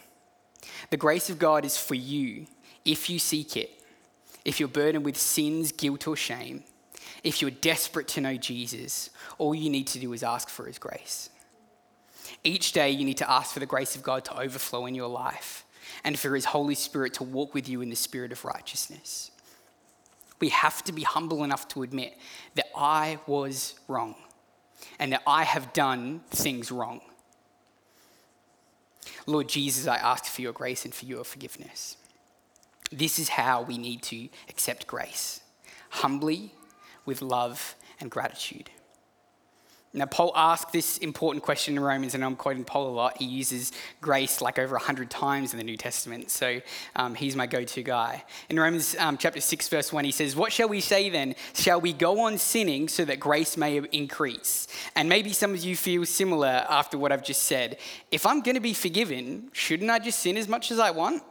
The 0.91 0.97
grace 0.97 1.31
of 1.31 1.39
God 1.39 1.65
is 1.65 1.77
for 1.77 1.95
you 1.95 2.47
if 2.85 3.09
you 3.09 3.19
seek 3.19 3.57
it, 3.57 3.71
if 4.45 4.61
you're 4.61 4.69
burdened 4.69 5.05
with 5.05 5.17
sins, 5.17 5.73
guilt, 5.73 6.07
or 6.07 6.17
shame, 6.17 6.65
if 7.23 7.41
you're 7.41 7.51
desperate 7.51 8.09
to 8.09 8.21
know 8.21 8.37
Jesus, 8.37 9.11
all 9.39 9.55
you 9.55 9.71
need 9.71 9.87
to 9.89 9.99
do 9.99 10.13
is 10.13 10.23
ask 10.23 10.49
for 10.49 10.67
his 10.67 10.79
grace. 10.79 11.31
Each 12.43 12.73
day, 12.73 12.91
you 12.91 13.05
need 13.05 13.19
to 13.19 13.31
ask 13.31 13.53
for 13.53 13.61
the 13.61 13.67
grace 13.67 13.97
of 13.97 14.03
God 14.03 14.25
to 14.27 14.39
overflow 14.39 14.87
in 14.87 14.95
your 14.95 15.09
life 15.09 15.65
and 16.05 16.19
for 16.19 16.35
his 16.35 16.47
Holy 16.47 16.75
Spirit 16.75 17.15
to 17.15 17.25
walk 17.25 17.55
with 17.55 17.69
you 17.69 17.81
in 17.81 17.91
the 17.91 17.97
spirit 17.97 18.33
of 18.33 18.45
righteousness. 18.45 19.31
We 20.41 20.49
have 20.51 20.83
to 20.85 20.93
be 20.93 21.03
humble 21.03 21.45
enough 21.45 21.69
to 21.69 21.83
admit 21.83 22.17
that 22.55 22.67
I 22.77 23.19
was 23.27 23.75
wrong 23.89 24.15
and 24.99 25.13
that 25.13 25.23
I 25.27 25.45
have 25.45 25.73
done 25.73 26.21
things 26.31 26.71
wrong. 26.71 27.01
Lord 29.27 29.49
Jesus, 29.49 29.87
I 29.87 29.97
ask 29.97 30.27
for 30.27 30.43
your 30.43 30.53
grace 30.53 30.85
and 30.85 30.95
for 30.95 31.07
your 31.07 31.25
forgiveness. 31.25 31.97
This 32.91 33.19
is 33.19 33.31
how 33.31 33.63
we 33.63 33.79
need 33.79 34.03
to 34.05 34.29
accept 34.49 34.87
grace 34.87 35.41
humbly, 35.95 36.53
with 37.05 37.23
love 37.23 37.75
and 38.01 38.11
gratitude. 38.11 38.71
Now, 39.97 40.07
Paul 40.07 40.33
asked 40.35 40.73
this 40.73 40.99
important 40.99 41.45
question 41.45 41.77
in 41.77 41.83
Romans, 41.83 42.17
and 42.17 42.25
I'm 42.25 42.35
quoting 42.35 42.65
Paul 42.65 42.89
a 42.89 42.95
lot. 42.95 43.19
He 43.19 43.27
uses 43.27 43.71
grace 44.01 44.41
like 44.41 44.59
over 44.59 44.75
100 44.75 45.09
times 45.09 45.53
in 45.53 45.59
the 45.59 45.65
New 45.65 45.77
Testament, 45.77 46.33
so 46.33 46.61
um, 46.97 47.15
he's 47.15 47.37
my 47.37 47.47
go 47.47 47.63
to 47.63 47.83
guy. 47.85 48.25
In 48.49 48.59
Romans 48.59 48.97
um, 48.99 49.17
chapter 49.17 49.41
6, 49.41 49.69
verse 49.69 49.93
1, 49.93 50.05
he 50.05 50.11
says, 50.11 50.35
What 50.35 50.53
shall 50.53 50.69
we 50.69 50.81
say 50.81 51.11
then? 51.11 51.37
Shall 51.55 51.81
we 51.81 51.93
go 51.93 52.23
on 52.23 52.39
sinning 52.39 52.89
so 52.89 53.05
that 53.05 53.21
grace 53.21 53.57
may 53.57 53.81
increase? 53.93 54.67
And 54.97 55.09
maybe 55.09 55.33
some 55.33 55.55
of 55.55 55.63
you 55.63 55.77
feel 55.77 56.05
similar 56.05 56.67
after 56.69 56.99
what 56.99 57.13
I've 57.13 57.25
just 57.25 57.43
said. 57.43 57.79
If 58.11 58.27
I'm 58.27 58.41
going 58.41 58.57
to 58.57 58.61
be 58.61 58.75
forgiven, 58.75 59.49
shouldn't 59.53 59.91
I 59.91 60.01
just 60.01 60.19
sin 60.19 60.37
as 60.37 60.49
much 60.49 60.73
as 60.73 60.81
I 60.81 60.91
want? 60.91 61.23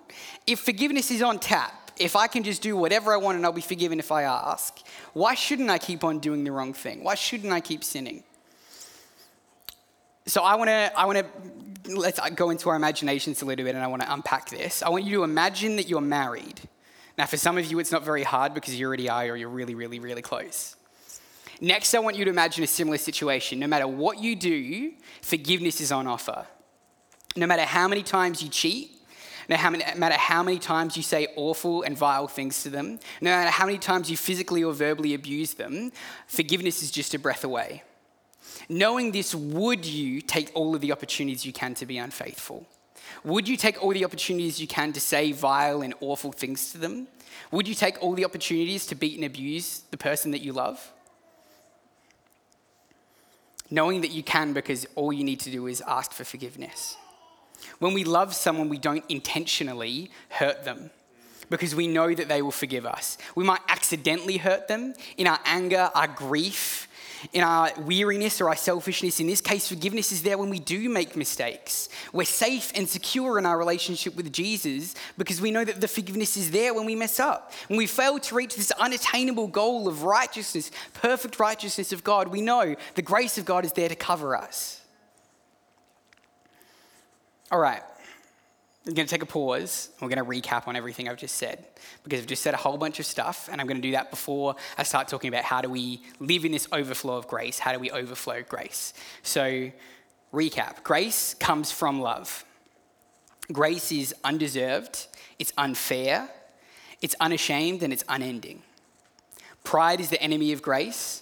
If 0.47 0.61
forgiveness 0.61 1.11
is 1.11 1.21
on 1.21 1.39
tap, 1.39 1.82
if 1.97 2.15
I 2.15 2.27
can 2.27 2.43
just 2.43 2.61
do 2.61 2.75
whatever 2.75 3.13
I 3.13 3.17
want 3.17 3.37
and 3.37 3.45
I'll 3.45 3.51
be 3.51 3.61
forgiven 3.61 3.99
if 3.99 4.11
I 4.11 4.23
ask, 4.23 4.79
why 5.13 5.35
shouldn't 5.35 5.69
I 5.69 5.77
keep 5.77 6.03
on 6.03 6.19
doing 6.19 6.43
the 6.43 6.51
wrong 6.51 6.73
thing? 6.73 7.03
Why 7.03 7.15
shouldn't 7.15 7.53
I 7.53 7.61
keep 7.61 7.83
sinning? 7.83 8.23
So 10.25 10.43
I 10.43 10.55
want 10.55 10.69
to 10.69 10.91
I 10.97 11.05
want 11.05 11.19
to 11.19 11.95
let's 11.95 12.17
uh, 12.17 12.29
go 12.29 12.49
into 12.49 12.69
our 12.69 12.77
imaginations 12.77 13.41
a 13.41 13.45
little 13.45 13.65
bit 13.65 13.75
and 13.75 13.83
I 13.83 13.87
want 13.87 14.01
to 14.03 14.13
unpack 14.13 14.49
this. 14.49 14.81
I 14.81 14.89
want 14.89 15.03
you 15.03 15.17
to 15.17 15.23
imagine 15.23 15.75
that 15.75 15.89
you're 15.89 16.01
married. 16.01 16.61
Now 17.17 17.25
for 17.25 17.37
some 17.37 17.57
of 17.57 17.65
you 17.65 17.79
it's 17.79 17.91
not 17.91 18.03
very 18.03 18.23
hard 18.23 18.53
because 18.53 18.79
you 18.79 18.87
already 18.87 19.09
are 19.09 19.25
or 19.25 19.35
you're 19.35 19.49
really 19.49 19.75
really 19.75 19.99
really 19.99 20.21
close. 20.21 20.75
Next 21.59 21.93
I 21.93 21.99
want 21.99 22.15
you 22.15 22.25
to 22.25 22.31
imagine 22.31 22.63
a 22.63 22.67
similar 22.67 22.97
situation. 22.97 23.59
No 23.59 23.67
matter 23.67 23.87
what 23.87 24.19
you 24.19 24.35
do, 24.35 24.93
forgiveness 25.21 25.81
is 25.81 25.91
on 25.91 26.07
offer. 26.07 26.47
No 27.35 27.45
matter 27.45 27.63
how 27.63 27.87
many 27.87 28.03
times 28.03 28.41
you 28.41 28.49
cheat, 28.49 28.91
no 29.49 29.57
matter 29.95 30.15
how 30.15 30.43
many 30.43 30.59
times 30.59 30.95
you 30.95 31.03
say 31.03 31.27
awful 31.35 31.83
and 31.83 31.97
vile 31.97 32.27
things 32.27 32.63
to 32.63 32.69
them, 32.69 32.99
no 33.21 33.31
matter 33.31 33.49
how 33.49 33.65
many 33.65 33.77
times 33.77 34.09
you 34.09 34.17
physically 34.17 34.63
or 34.63 34.73
verbally 34.73 35.13
abuse 35.13 35.53
them, 35.55 35.91
forgiveness 36.27 36.81
is 36.83 36.91
just 36.91 37.13
a 37.13 37.19
breath 37.19 37.43
away. 37.43 37.83
Knowing 38.69 39.11
this, 39.11 39.33
would 39.33 39.85
you 39.85 40.21
take 40.21 40.51
all 40.53 40.75
of 40.75 40.81
the 40.81 40.91
opportunities 40.91 41.45
you 41.45 41.53
can 41.53 41.73
to 41.75 41.85
be 41.85 41.97
unfaithful? 41.97 42.67
Would 43.23 43.47
you 43.47 43.57
take 43.57 43.81
all 43.83 43.91
the 43.91 44.05
opportunities 44.05 44.59
you 44.59 44.67
can 44.67 44.93
to 44.93 44.99
say 44.99 45.31
vile 45.31 45.81
and 45.81 45.93
awful 45.99 46.31
things 46.31 46.71
to 46.71 46.77
them? 46.77 47.07
Would 47.51 47.67
you 47.67 47.75
take 47.75 48.01
all 48.01 48.13
the 48.13 48.25
opportunities 48.25 48.85
to 48.87 48.95
beat 48.95 49.15
and 49.15 49.25
abuse 49.25 49.83
the 49.91 49.97
person 49.97 50.31
that 50.31 50.41
you 50.41 50.53
love? 50.53 50.91
Knowing 53.69 54.01
that 54.01 54.11
you 54.11 54.23
can 54.23 54.53
because 54.53 54.85
all 54.95 55.11
you 55.11 55.23
need 55.23 55.39
to 55.41 55.51
do 55.51 55.67
is 55.67 55.81
ask 55.87 56.11
for 56.11 56.23
forgiveness. 56.23 56.95
When 57.79 57.93
we 57.93 58.03
love 58.03 58.33
someone, 58.33 58.69
we 58.69 58.77
don't 58.77 59.05
intentionally 59.09 60.11
hurt 60.29 60.63
them 60.63 60.89
because 61.49 61.75
we 61.75 61.87
know 61.87 62.13
that 62.13 62.27
they 62.27 62.41
will 62.41 62.51
forgive 62.51 62.85
us. 62.85 63.17
We 63.35 63.43
might 63.43 63.61
accidentally 63.67 64.37
hurt 64.37 64.67
them 64.67 64.93
in 65.17 65.27
our 65.27 65.39
anger, 65.45 65.91
our 65.93 66.07
grief, 66.07 66.87
in 67.31 67.43
our 67.43 67.71
weariness 67.79 68.41
or 68.41 68.49
our 68.49 68.55
selfishness. 68.55 69.19
In 69.19 69.27
this 69.27 69.39
case, 69.39 69.67
forgiveness 69.67 70.11
is 70.11 70.23
there 70.23 70.37
when 70.37 70.49
we 70.49 70.59
do 70.59 70.89
make 70.89 71.15
mistakes. 71.15 71.89
We're 72.11 72.25
safe 72.25 72.71
and 72.75 72.87
secure 72.87 73.37
in 73.39 73.45
our 73.45 73.57
relationship 73.57 74.15
with 74.15 74.33
Jesus 74.33 74.95
because 75.17 75.39
we 75.39 75.51
know 75.51 75.63
that 75.63 75.79
the 75.79 75.87
forgiveness 75.87 76.35
is 76.35 76.51
there 76.51 76.73
when 76.73 76.85
we 76.85 76.95
mess 76.95 77.19
up. 77.19 77.53
When 77.67 77.77
we 77.77 77.87
fail 77.87 78.19
to 78.19 78.35
reach 78.35 78.55
this 78.55 78.71
unattainable 78.71 79.47
goal 79.47 79.87
of 79.87 80.03
righteousness, 80.03 80.71
perfect 80.93 81.39
righteousness 81.39 81.93
of 81.93 82.03
God, 82.03 82.27
we 82.27 82.41
know 82.41 82.75
the 82.95 83.01
grace 83.01 83.37
of 83.37 83.45
God 83.45 83.65
is 83.65 83.73
there 83.73 83.89
to 83.89 83.95
cover 83.95 84.35
us. 84.35 84.82
All 87.53 87.59
right. 87.59 87.83
I'm 88.87 88.95
going 88.95 89.05
to 89.05 89.11
take 89.11 89.21
a 89.21 89.27
pause. 89.27 89.89
We're 90.01 90.09
going 90.09 90.17
to 90.17 90.25
recap 90.25 90.67
on 90.67 90.75
everything 90.75 91.07
I've 91.07 91.17
just 91.17 91.35
said 91.35 91.63
because 92.03 92.19
I've 92.19 92.25
just 92.25 92.41
said 92.41 92.55
a 92.55 92.57
whole 92.57 92.77
bunch 92.77 92.99
of 92.99 93.05
stuff, 93.05 93.47
and 93.51 93.61
I'm 93.61 93.67
going 93.67 93.77
to 93.77 93.87
do 93.87 93.91
that 93.91 94.09
before 94.09 94.55
I 94.75 94.81
start 94.81 95.07
talking 95.07 95.27
about 95.27 95.43
how 95.43 95.61
do 95.61 95.69
we 95.69 96.01
live 96.19 96.45
in 96.45 96.51
this 96.51 96.67
overflow 96.71 97.15
of 97.15 97.27
grace? 97.27 97.59
How 97.59 97.71
do 97.71 97.77
we 97.77 97.91
overflow 97.91 98.41
grace? 98.41 98.95
So, 99.21 99.71
recap 100.33 100.81
grace 100.81 101.35
comes 101.35 101.71
from 101.71 102.01
love. 102.01 102.43
Grace 103.51 103.91
is 103.91 104.15
undeserved, 104.23 105.05
it's 105.37 105.53
unfair, 105.55 106.31
it's 107.03 107.15
unashamed, 107.19 107.83
and 107.83 107.93
it's 107.93 108.03
unending. 108.09 108.63
Pride 109.63 109.99
is 109.99 110.09
the 110.09 110.19
enemy 110.23 110.53
of 110.53 110.63
grace. 110.63 111.21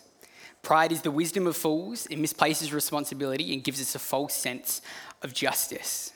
Pride 0.62 0.94
is 0.94 1.02
the 1.02 1.12
wisdom 1.12 1.46
of 1.46 1.58
fools. 1.58 2.06
It 2.06 2.20
misplaces 2.20 2.72
responsibility 2.72 3.54
and 3.54 3.62
gives 3.62 3.82
us 3.82 3.96
a 3.96 4.00
false 4.00 4.34
sense 4.34 4.82
of 5.22 5.34
justice. 5.34 6.14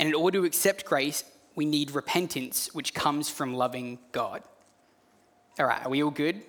And 0.00 0.08
in 0.08 0.14
order 0.14 0.40
to 0.40 0.46
accept 0.46 0.86
grace, 0.86 1.24
we 1.54 1.66
need 1.66 1.90
repentance, 1.90 2.70
which 2.72 2.94
comes 2.94 3.28
from 3.28 3.52
loving 3.52 3.98
God. 4.12 4.42
All 5.58 5.66
right, 5.66 5.84
are 5.84 5.90
we 5.90 6.02
all 6.02 6.10
good? 6.10 6.40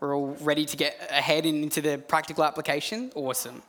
We're 0.00 0.16
all 0.16 0.36
ready 0.40 0.66
to 0.66 0.76
get 0.76 0.98
ahead 1.08 1.46
and 1.46 1.62
into 1.62 1.80
the 1.80 1.98
practical 1.98 2.42
application? 2.42 3.12
Awesome. 3.14 3.62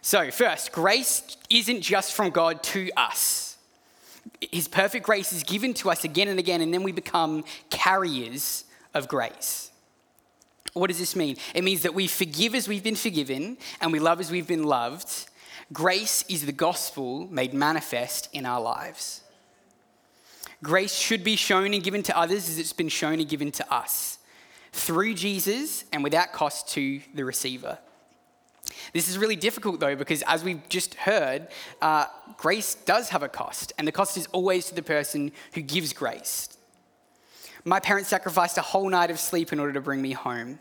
So, 0.00 0.30
first, 0.30 0.72
grace 0.72 1.36
isn't 1.50 1.82
just 1.82 2.14
from 2.14 2.30
God 2.30 2.62
to 2.64 2.90
us. 2.96 3.58
His 4.40 4.66
perfect 4.66 5.04
grace 5.04 5.34
is 5.34 5.42
given 5.42 5.74
to 5.74 5.90
us 5.90 6.02
again 6.02 6.28
and 6.28 6.38
again, 6.38 6.62
and 6.62 6.72
then 6.72 6.82
we 6.82 6.90
become 6.90 7.44
carriers 7.68 8.64
of 8.94 9.08
grace. 9.08 9.70
What 10.72 10.86
does 10.86 10.98
this 10.98 11.14
mean? 11.14 11.36
It 11.54 11.64
means 11.64 11.82
that 11.82 11.92
we 11.92 12.06
forgive 12.06 12.54
as 12.54 12.66
we've 12.66 12.82
been 12.82 12.96
forgiven, 12.96 13.58
and 13.82 13.92
we 13.92 13.98
love 13.98 14.20
as 14.20 14.30
we've 14.30 14.48
been 14.48 14.64
loved, 14.64 15.28
Grace 15.72 16.24
is 16.28 16.46
the 16.46 16.52
gospel 16.52 17.26
made 17.30 17.52
manifest 17.52 18.28
in 18.32 18.46
our 18.46 18.60
lives. 18.60 19.22
Grace 20.62 20.94
should 20.94 21.24
be 21.24 21.36
shown 21.36 21.74
and 21.74 21.82
given 21.82 22.02
to 22.04 22.16
others 22.16 22.48
as 22.48 22.58
it's 22.58 22.72
been 22.72 22.88
shown 22.88 23.14
and 23.14 23.28
given 23.28 23.50
to 23.50 23.72
us 23.72 24.18
through 24.72 25.14
Jesus 25.14 25.84
and 25.92 26.04
without 26.04 26.32
cost 26.32 26.68
to 26.70 27.00
the 27.14 27.24
receiver. 27.24 27.78
This 28.92 29.08
is 29.08 29.18
really 29.18 29.36
difficult 29.36 29.80
though, 29.80 29.96
because 29.96 30.22
as 30.22 30.44
we've 30.44 30.66
just 30.68 30.94
heard, 30.94 31.48
uh, 31.80 32.06
grace 32.36 32.74
does 32.74 33.08
have 33.10 33.22
a 33.22 33.28
cost, 33.28 33.72
and 33.76 33.86
the 33.86 33.92
cost 33.92 34.16
is 34.16 34.26
always 34.32 34.66
to 34.66 34.74
the 34.74 34.82
person 34.82 35.32
who 35.54 35.62
gives 35.62 35.92
grace. 35.92 36.56
My 37.64 37.80
parents 37.80 38.08
sacrificed 38.08 38.58
a 38.58 38.62
whole 38.62 38.88
night 38.88 39.10
of 39.10 39.18
sleep 39.20 39.52
in 39.52 39.60
order 39.60 39.72
to 39.72 39.80
bring 39.80 40.02
me 40.02 40.12
home. 40.12 40.58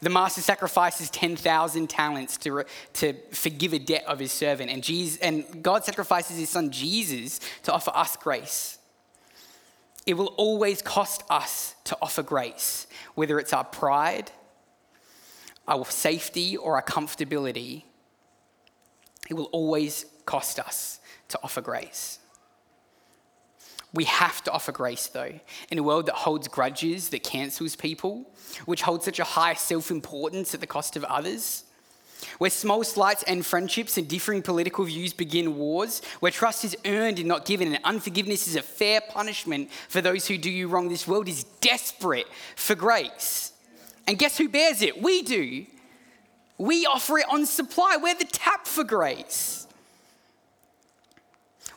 The 0.00 0.10
master 0.10 0.40
sacrifices 0.40 1.10
10,000 1.10 1.88
talents 1.88 2.36
to, 2.38 2.64
to 2.94 3.14
forgive 3.32 3.72
a 3.72 3.78
debt 3.78 4.04
of 4.06 4.18
his 4.18 4.32
servant. 4.32 4.70
And, 4.70 4.82
Jesus, 4.82 5.18
and 5.20 5.62
God 5.62 5.84
sacrifices 5.84 6.38
his 6.38 6.50
son 6.50 6.70
Jesus 6.70 7.40
to 7.64 7.72
offer 7.72 7.90
us 7.94 8.16
grace. 8.16 8.78
It 10.06 10.14
will 10.14 10.34
always 10.36 10.82
cost 10.82 11.22
us 11.30 11.74
to 11.84 11.96
offer 12.02 12.22
grace, 12.22 12.86
whether 13.14 13.38
it's 13.38 13.52
our 13.52 13.64
pride, 13.64 14.32
our 15.68 15.84
safety, 15.84 16.56
or 16.56 16.74
our 16.76 16.82
comfortability. 16.82 17.84
It 19.30 19.34
will 19.34 19.50
always 19.52 20.06
cost 20.26 20.58
us 20.58 21.00
to 21.28 21.38
offer 21.42 21.60
grace. 21.60 22.18
We 23.94 24.04
have 24.04 24.42
to 24.44 24.52
offer 24.52 24.72
grace, 24.72 25.06
though, 25.08 25.32
in 25.70 25.78
a 25.78 25.82
world 25.82 26.06
that 26.06 26.14
holds 26.14 26.48
grudges, 26.48 27.10
that 27.10 27.22
cancels 27.22 27.76
people, 27.76 28.30
which 28.64 28.82
holds 28.82 29.04
such 29.04 29.18
a 29.18 29.24
high 29.24 29.54
self 29.54 29.90
importance 29.90 30.54
at 30.54 30.60
the 30.60 30.66
cost 30.66 30.96
of 30.96 31.04
others. 31.04 31.64
Where 32.38 32.50
small 32.50 32.84
slights 32.84 33.24
and 33.24 33.44
friendships 33.44 33.98
and 33.98 34.08
differing 34.08 34.42
political 34.42 34.84
views 34.84 35.12
begin 35.12 35.56
wars, 35.56 36.00
where 36.20 36.32
trust 36.32 36.64
is 36.64 36.76
earned 36.84 37.18
and 37.18 37.28
not 37.28 37.44
given, 37.44 37.74
and 37.74 37.84
unforgiveness 37.84 38.46
is 38.46 38.56
a 38.56 38.62
fair 38.62 39.00
punishment 39.00 39.70
for 39.88 40.00
those 40.00 40.26
who 40.28 40.38
do 40.38 40.50
you 40.50 40.68
wrong, 40.68 40.88
this 40.88 41.06
world 41.06 41.28
is 41.28 41.44
desperate 41.60 42.28
for 42.56 42.74
grace. 42.74 43.52
And 44.06 44.18
guess 44.18 44.38
who 44.38 44.48
bears 44.48 44.82
it? 44.82 45.02
We 45.02 45.22
do. 45.22 45.66
We 46.58 46.86
offer 46.86 47.18
it 47.18 47.26
on 47.28 47.44
supply. 47.44 47.98
We're 48.00 48.14
the 48.14 48.24
tap 48.24 48.66
for 48.66 48.84
grace. 48.84 49.61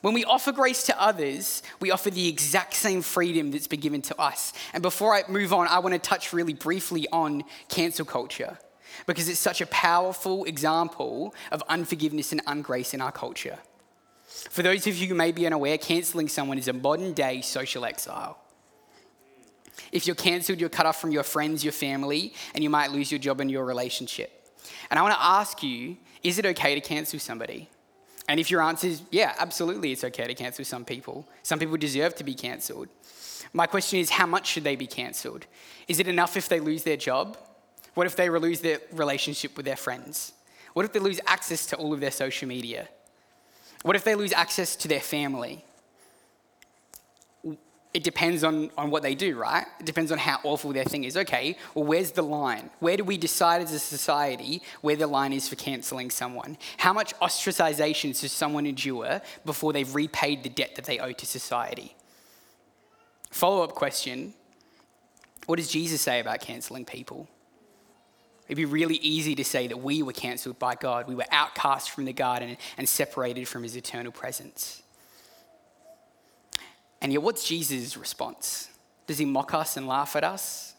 When 0.05 0.13
we 0.13 0.23
offer 0.23 0.51
grace 0.51 0.83
to 0.83 1.01
others, 1.01 1.63
we 1.79 1.89
offer 1.89 2.11
the 2.11 2.27
exact 2.27 2.75
same 2.75 3.01
freedom 3.01 3.49
that's 3.49 3.65
been 3.65 3.79
given 3.79 4.03
to 4.03 4.21
us. 4.21 4.53
And 4.71 4.83
before 4.83 5.15
I 5.15 5.23
move 5.27 5.51
on, 5.51 5.67
I 5.67 5.79
want 5.79 5.93
to 5.93 5.99
touch 5.99 6.31
really 6.31 6.53
briefly 6.53 7.07
on 7.11 7.43
cancel 7.69 8.05
culture 8.05 8.59
because 9.07 9.27
it's 9.27 9.39
such 9.39 9.61
a 9.61 9.65
powerful 9.65 10.45
example 10.45 11.33
of 11.51 11.63
unforgiveness 11.69 12.31
and 12.31 12.45
ungrace 12.45 12.93
in 12.93 13.01
our 13.01 13.11
culture. 13.11 13.57
For 14.51 14.61
those 14.61 14.85
of 14.85 14.95
you 14.95 15.07
who 15.07 15.15
may 15.15 15.31
be 15.31 15.47
unaware, 15.47 15.79
cancelling 15.79 16.27
someone 16.27 16.59
is 16.59 16.67
a 16.67 16.73
modern 16.73 17.13
day 17.13 17.41
social 17.41 17.83
exile. 17.83 18.37
If 19.91 20.05
you're 20.05 20.15
cancelled, 20.15 20.59
you're 20.59 20.69
cut 20.69 20.85
off 20.85 21.01
from 21.01 21.13
your 21.13 21.23
friends, 21.23 21.63
your 21.63 21.73
family, 21.73 22.35
and 22.53 22.63
you 22.63 22.69
might 22.69 22.91
lose 22.91 23.11
your 23.11 23.17
job 23.17 23.41
and 23.41 23.49
your 23.49 23.65
relationship. 23.65 24.53
And 24.91 24.99
I 24.99 25.01
want 25.01 25.15
to 25.15 25.23
ask 25.23 25.63
you 25.63 25.97
is 26.21 26.37
it 26.37 26.45
okay 26.45 26.75
to 26.75 26.81
cancel 26.81 27.17
somebody? 27.17 27.69
And 28.27 28.39
if 28.39 28.49
your 28.49 28.61
answer 28.61 28.87
is, 28.87 29.01
yeah, 29.11 29.35
absolutely, 29.37 29.91
it's 29.91 30.03
okay 30.03 30.27
to 30.27 30.33
cancel 30.33 30.65
some 30.65 30.83
people. 30.83 31.27
Some 31.43 31.59
people 31.59 31.77
deserve 31.77 32.15
to 32.15 32.23
be 32.23 32.33
cancelled. 32.33 32.87
My 33.53 33.67
question 33.67 33.99
is, 33.99 34.09
how 34.09 34.25
much 34.25 34.47
should 34.47 34.63
they 34.63 34.75
be 34.75 34.87
cancelled? 34.87 35.45
Is 35.87 35.99
it 35.99 36.07
enough 36.07 36.35
if 36.35 36.49
they 36.49 36.59
lose 36.59 36.83
their 36.83 36.97
job? 36.97 37.37
What 37.93 38.07
if 38.07 38.15
they 38.15 38.29
lose 38.29 38.61
their 38.61 38.79
relationship 38.91 39.55
with 39.55 39.65
their 39.65 39.75
friends? 39.75 40.33
What 40.73 40.85
if 40.85 40.91
they 40.91 40.99
lose 40.99 41.21
access 41.25 41.65
to 41.67 41.77
all 41.77 41.93
of 41.93 41.99
their 41.99 42.11
social 42.11 42.47
media? 42.47 42.89
What 43.83 43.95
if 43.95 44.03
they 44.03 44.15
lose 44.15 44.33
access 44.33 44.75
to 44.77 44.87
their 44.87 44.99
family? 44.99 45.63
It 47.95 48.03
depends 48.03 48.43
on, 48.43 48.69
on 48.77 48.91
what 48.91 49.03
they 49.03 49.15
do, 49.15 49.37
right? 49.37 49.65
It 49.79 49.85
depends 49.85 50.11
on 50.11 50.17
how 50.17 50.41
awful 50.43 50.73
their 50.73 50.83
thing 50.83 51.05
is. 51.05 51.15
Okay, 51.15 51.55
well, 51.73 51.85
where's 51.85 52.11
the 52.11 52.23
line? 52.23 52.69
Where 52.79 52.97
do 52.97 53.05
we 53.05 53.17
decide 53.17 53.61
as 53.61 53.71
a 53.71 53.79
society 53.79 54.61
where 54.81 54.97
the 54.97 55.07
line 55.07 55.31
is 55.31 55.47
for 55.47 55.55
cancelling 55.55 56.09
someone? 56.11 56.57
How 56.75 56.91
much 56.91 57.17
ostracization 57.19 58.19
does 58.19 58.33
someone 58.33 58.65
endure 58.65 59.21
before 59.45 59.71
they've 59.71 59.95
repaid 59.95 60.43
the 60.43 60.49
debt 60.49 60.75
that 60.75 60.83
they 60.83 60.99
owe 60.99 61.13
to 61.13 61.25
society? 61.25 61.95
Follow 63.31 63.63
up 63.63 63.75
question 63.75 64.33
What 65.45 65.55
does 65.55 65.69
Jesus 65.69 66.01
say 66.01 66.19
about 66.19 66.41
cancelling 66.41 66.83
people? 66.83 67.29
It'd 68.47 68.57
be 68.57 68.65
really 68.65 68.95
easy 68.95 69.35
to 69.35 69.45
say 69.45 69.67
that 69.67 69.77
we 69.77 70.03
were 70.03 70.11
cancelled 70.11 70.59
by 70.59 70.75
God. 70.75 71.07
We 71.07 71.15
were 71.15 71.25
outcast 71.31 71.91
from 71.91 72.03
the 72.03 72.13
garden 72.13 72.57
and 72.77 72.89
separated 72.89 73.47
from 73.47 73.63
his 73.63 73.77
eternal 73.77 74.11
presence. 74.11 74.83
And 77.05 77.13
yet, 77.13 77.21
what's 77.21 77.47
Jesus' 77.47 77.95
response? 77.97 78.67
Does 79.05 79.19
he 79.19 79.25
mock 79.25 79.53
us 79.53 79.77
and 79.77 79.87
laugh 79.87 80.15
at 80.15 80.23
us? 80.23 80.73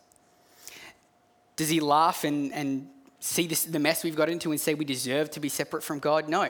Does 1.54 1.68
he 1.68 1.78
laugh 1.78 2.24
and, 2.24 2.52
and 2.52 2.88
see 3.20 3.46
this, 3.46 3.62
the 3.62 3.78
mess 3.78 4.02
we've 4.02 4.16
got 4.16 4.28
into 4.28 4.50
and 4.50 4.60
say 4.60 4.74
we 4.74 4.84
deserve 4.84 5.30
to 5.30 5.38
be 5.38 5.48
separate 5.48 5.84
from 5.84 6.00
God? 6.00 6.28
No. 6.28 6.48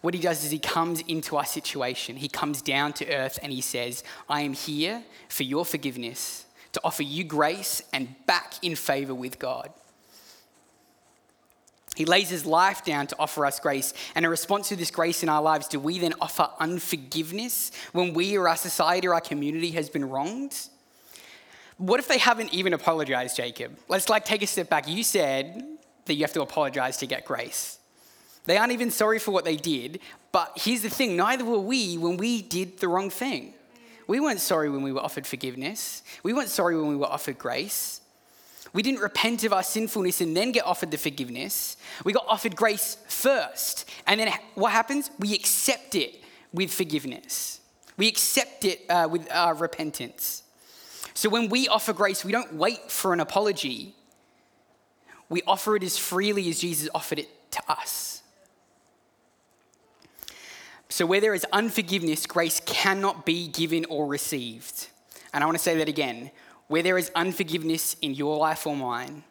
What 0.00 0.14
he 0.14 0.20
does 0.20 0.42
is 0.42 0.50
he 0.50 0.58
comes 0.58 1.02
into 1.02 1.36
our 1.36 1.44
situation. 1.44 2.16
He 2.16 2.30
comes 2.30 2.62
down 2.62 2.94
to 2.94 3.14
earth 3.14 3.38
and 3.42 3.52
he 3.52 3.60
says, 3.60 4.02
I 4.26 4.40
am 4.40 4.54
here 4.54 5.02
for 5.28 5.42
your 5.42 5.66
forgiveness, 5.66 6.46
to 6.72 6.80
offer 6.82 7.02
you 7.02 7.24
grace 7.24 7.82
and 7.92 8.14
back 8.24 8.54
in 8.62 8.74
favor 8.74 9.14
with 9.14 9.38
God. 9.38 9.70
He 11.96 12.04
lays 12.04 12.28
his 12.28 12.44
life 12.44 12.84
down 12.84 13.06
to 13.08 13.16
offer 13.18 13.46
us 13.46 13.58
grace. 13.58 13.94
And 14.14 14.24
in 14.24 14.30
response 14.30 14.68
to 14.68 14.76
this 14.76 14.90
grace 14.90 15.22
in 15.22 15.30
our 15.30 15.40
lives, 15.40 15.66
do 15.66 15.80
we 15.80 15.98
then 15.98 16.12
offer 16.20 16.48
unforgiveness 16.60 17.72
when 17.92 18.12
we 18.12 18.36
or 18.36 18.48
our 18.48 18.56
society 18.56 19.08
or 19.08 19.14
our 19.14 19.20
community 19.20 19.70
has 19.72 19.88
been 19.88 20.08
wronged? 20.08 20.68
What 21.78 21.98
if 21.98 22.06
they 22.06 22.18
haven't 22.18 22.52
even 22.52 22.74
apologized, 22.74 23.36
Jacob? 23.36 23.78
Let's 23.88 24.10
like 24.10 24.26
take 24.26 24.42
a 24.42 24.46
step 24.46 24.68
back. 24.68 24.86
You 24.88 25.02
said 25.02 25.62
that 26.04 26.14
you 26.14 26.22
have 26.22 26.34
to 26.34 26.42
apologize 26.42 26.98
to 26.98 27.06
get 27.06 27.24
grace. 27.24 27.78
They 28.44 28.58
aren't 28.58 28.72
even 28.72 28.90
sorry 28.90 29.18
for 29.18 29.32
what 29.32 29.44
they 29.44 29.56
did, 29.56 30.00
but 30.32 30.52
here's 30.56 30.82
the 30.82 30.90
thing 30.90 31.16
neither 31.16 31.44
were 31.44 31.58
we 31.58 31.96
when 31.98 32.18
we 32.18 32.42
did 32.42 32.78
the 32.78 32.88
wrong 32.88 33.10
thing. 33.10 33.54
We 34.06 34.20
weren't 34.20 34.40
sorry 34.40 34.70
when 34.70 34.82
we 34.82 34.92
were 34.92 35.00
offered 35.00 35.26
forgiveness, 35.26 36.02
we 36.22 36.32
weren't 36.32 36.50
sorry 36.50 36.76
when 36.78 36.88
we 36.88 36.96
were 36.96 37.06
offered 37.06 37.38
grace. 37.38 38.00
We 38.76 38.82
didn't 38.82 39.00
repent 39.00 39.42
of 39.44 39.54
our 39.54 39.62
sinfulness 39.62 40.20
and 40.20 40.36
then 40.36 40.52
get 40.52 40.66
offered 40.66 40.90
the 40.90 40.98
forgiveness. 40.98 41.78
We 42.04 42.12
got 42.12 42.26
offered 42.28 42.54
grace 42.54 42.98
first. 43.08 43.88
And 44.06 44.20
then 44.20 44.30
what 44.54 44.70
happens? 44.70 45.10
We 45.18 45.32
accept 45.32 45.94
it 45.94 46.22
with 46.52 46.70
forgiveness. 46.70 47.62
We 47.96 48.06
accept 48.06 48.66
it 48.66 48.82
uh, 48.90 49.08
with 49.10 49.32
our 49.32 49.54
repentance. 49.54 50.42
So 51.14 51.30
when 51.30 51.48
we 51.48 51.68
offer 51.68 51.94
grace, 51.94 52.22
we 52.22 52.32
don't 52.32 52.52
wait 52.56 52.90
for 52.90 53.14
an 53.14 53.20
apology. 53.20 53.94
We 55.30 55.40
offer 55.46 55.74
it 55.76 55.82
as 55.82 55.96
freely 55.96 56.46
as 56.50 56.60
Jesus 56.60 56.90
offered 56.94 57.20
it 57.20 57.50
to 57.52 57.62
us. 57.70 58.20
So 60.90 61.06
where 61.06 61.22
there 61.22 61.32
is 61.32 61.46
unforgiveness, 61.50 62.26
grace 62.26 62.60
cannot 62.66 63.24
be 63.24 63.48
given 63.48 63.86
or 63.86 64.06
received. 64.06 64.88
And 65.32 65.42
I 65.42 65.46
want 65.46 65.56
to 65.56 65.64
say 65.64 65.78
that 65.78 65.88
again. 65.88 66.30
Where 66.68 66.82
there 66.82 66.98
is 66.98 67.10
unforgiveness 67.14 67.94
in 68.02 68.14
your 68.14 68.36
life 68.36 68.66
or 68.66 68.76
mine, 68.76 69.22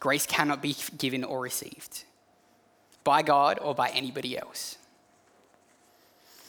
grace 0.00 0.26
cannot 0.26 0.62
be 0.62 0.76
given 0.96 1.24
or 1.24 1.40
received 1.40 2.04
by 3.04 3.22
God 3.22 3.58
or 3.60 3.74
by 3.74 3.88
anybody 3.90 4.38
else. 4.38 4.76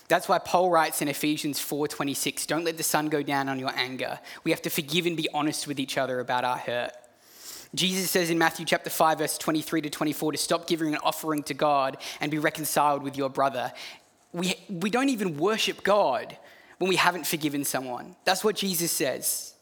That's 0.10 0.28
why 0.28 0.40
Paul 0.40 0.72
writes 0.72 1.02
in 1.02 1.08
Ephesians 1.08 1.60
4:26, 1.60 2.46
"Don't 2.48 2.64
let 2.64 2.78
the 2.78 2.84
sun 2.84 3.10
go 3.10 3.22
down 3.22 3.48
on 3.48 3.60
your 3.60 3.72
anger. 3.76 4.20
We 4.44 4.52
have 4.52 4.62
to 4.64 4.70
forgive 4.70 5.06
and 5.06 5.16
be 5.16 5.30
honest 5.34 5.68
with 5.68 5.80
each 5.80 5.98
other 5.98 6.20
about 6.20 6.44
our 6.44 6.58
hurt." 6.58 6.94
Jesus 7.76 8.10
says 8.10 8.32
in 8.32 8.40
Matthew 8.40 8.66
chapter 8.66 8.90
5 8.90 9.20
verse 9.20 9.38
23 9.38 9.82
to 9.82 9.90
24 9.90 10.32
to 10.32 10.38
stop 10.38 10.66
giving 10.66 10.96
an 10.96 11.00
offering 11.04 11.44
to 11.44 11.54
God 11.54 11.98
and 12.20 12.32
be 12.32 12.40
reconciled 12.40 13.04
with 13.04 13.16
your 13.16 13.30
brother. 13.30 13.72
We, 14.34 14.56
we 14.68 14.90
don't 14.90 15.10
even 15.10 15.38
worship 15.38 15.84
God 15.84 16.36
when 16.80 16.90
we 16.90 16.96
haven't 16.96 17.28
forgiven 17.28 17.64
someone. 17.64 18.16
That's 18.26 18.44
what 18.44 18.56
Jesus 18.56 18.92
says. 18.92 19.54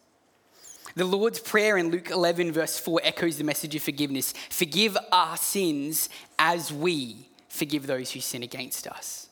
The 0.97 1.05
Lord's 1.05 1.39
Prayer 1.39 1.77
in 1.77 1.91
Luke 1.91 2.09
11, 2.09 2.51
verse 2.51 2.79
4, 2.79 3.01
echoes 3.03 3.37
the 3.37 3.43
message 3.43 3.75
of 3.75 3.83
forgiveness 3.83 4.33
Forgive 4.49 4.97
our 5.11 5.37
sins 5.37 6.09
as 6.39 6.73
we 6.73 7.29
forgive 7.49 7.85
those 7.85 8.11
who 8.13 8.19
sin 8.19 8.41
against 8.41 8.87
us. 8.87 9.29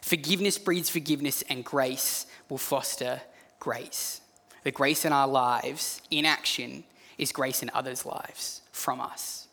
Forgiveness 0.00 0.58
breeds 0.58 0.88
forgiveness, 0.88 1.42
and 1.48 1.64
grace 1.64 2.24
will 2.48 2.56
foster 2.56 3.20
grace. 3.58 4.20
The 4.62 4.70
grace 4.70 5.04
in 5.04 5.12
our 5.12 5.26
lives, 5.26 6.02
in 6.08 6.24
action, 6.24 6.84
is 7.18 7.32
grace 7.32 7.64
in 7.64 7.70
others' 7.74 8.06
lives 8.06 8.60
from 8.70 9.00
us. 9.00 9.48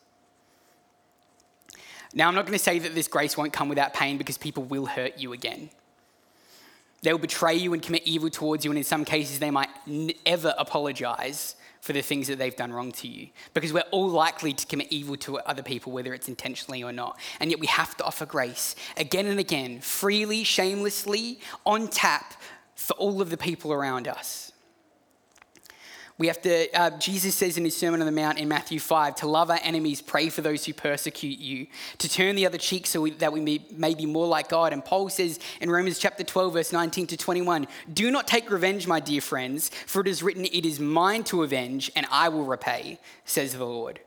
Now, 2.14 2.28
I'm 2.28 2.36
not 2.36 2.46
going 2.46 2.60
to 2.60 2.64
say 2.64 2.78
that 2.78 2.94
this 2.94 3.08
grace 3.08 3.36
won't 3.36 3.54
come 3.54 3.70
without 3.70 3.96
pain 3.96 4.20
because 4.20 4.38
people 4.38 4.66
will 4.66 4.86
hurt 4.86 5.18
you 5.18 5.34
again. 5.34 5.72
They 7.02 7.12
will 7.12 7.20
betray 7.20 7.56
you 7.56 7.74
and 7.74 7.82
commit 7.82 8.04
evil 8.06 8.30
towards 8.30 8.66
you, 8.66 8.72
and 8.72 8.78
in 8.78 8.84
some 8.84 9.06
cases, 9.06 9.40
they 9.40 9.52
might 9.52 9.70
never 9.86 10.54
apologize 10.58 11.56
for 11.82 11.94
the 11.94 12.02
things 12.02 12.28
that 12.28 12.38
they've 12.38 12.56
done 12.56 12.74
wrong 12.74 12.92
to 12.92 13.08
you. 13.08 13.30
Because 13.54 13.72
we're 13.72 13.84
all 13.92 14.10
likely 14.10 14.52
to 14.52 14.66
commit 14.66 14.88
evil 14.92 15.16
to 15.18 15.38
other 15.40 15.64
people, 15.64 15.92
whether 15.92 16.14
it's 16.14 16.28
intentionally 16.28 16.84
or 16.84 16.92
not. 16.92 17.20
And 17.40 17.50
yet 17.52 17.60
we 17.60 17.68
have 17.68 17.96
to 17.98 18.04
offer 18.04 18.26
grace 18.26 18.76
again 18.98 19.28
and 19.28 19.40
again, 19.40 19.80
freely, 19.80 20.44
shamelessly, 20.44 21.40
on 21.66 21.88
tap 21.88 22.34
for 22.76 22.94
all 22.96 23.22
of 23.22 23.30
the 23.30 23.38
people 23.38 23.72
around 23.72 24.08
us. 24.08 24.52
We 26.20 26.28
have 26.28 26.42
to, 26.42 26.68
uh, 26.74 26.90
Jesus 26.98 27.36
says 27.36 27.58
in 27.58 27.64
his 27.64 27.78
Sermon 27.78 28.00
on 28.02 28.08
the 28.08 28.12
Mount 28.12 28.40
in 28.40 28.48
Matthew 28.48 28.80
5, 28.80 29.16
to 29.18 29.28
love 29.28 29.52
our 29.52 29.60
enemies, 29.62 30.02
pray 30.02 30.30
for 30.30 30.42
those 30.42 30.66
who 30.66 30.74
persecute 30.74 31.38
you, 31.38 31.68
to 32.00 32.10
turn 32.10 32.36
the 32.36 32.48
other 32.48 32.58
cheek 32.58 32.88
so 32.88 33.02
we, 33.02 33.12
that 33.12 33.32
we 33.32 33.40
may, 33.40 33.62
may 33.72 33.94
be 33.94 34.08
more 34.08 34.26
like 34.26 34.50
God. 34.50 34.74
And 34.74 34.84
Paul 34.84 35.10
says 35.10 35.40
in 35.62 35.70
Romans 35.70 36.00
chapter 36.00 36.24
12, 36.24 36.54
verse 36.54 36.74
19 36.74 37.06
to 37.08 37.18
21, 37.18 37.68
do 37.94 38.10
not 38.10 38.26
take 38.26 38.50
revenge, 38.50 38.88
my 38.88 39.00
dear 39.00 39.22
friends, 39.22 39.70
for 39.86 40.02
it 40.02 40.08
is 40.08 40.24
written, 40.24 40.46
it 40.46 40.66
is 40.66 40.80
mine 40.80 41.24
to 41.26 41.44
avenge, 41.44 41.92
and 41.96 42.08
I 42.10 42.30
will 42.30 42.46
repay, 42.46 43.00
says 43.24 43.54
the 43.54 43.66
Lord. 43.66 44.00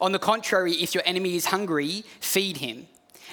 On 0.00 0.12
the 0.12 0.18
contrary, 0.18 0.72
if 0.72 0.94
your 0.94 1.02
enemy 1.04 1.36
is 1.36 1.46
hungry, 1.46 2.04
feed 2.20 2.56
him. 2.56 2.86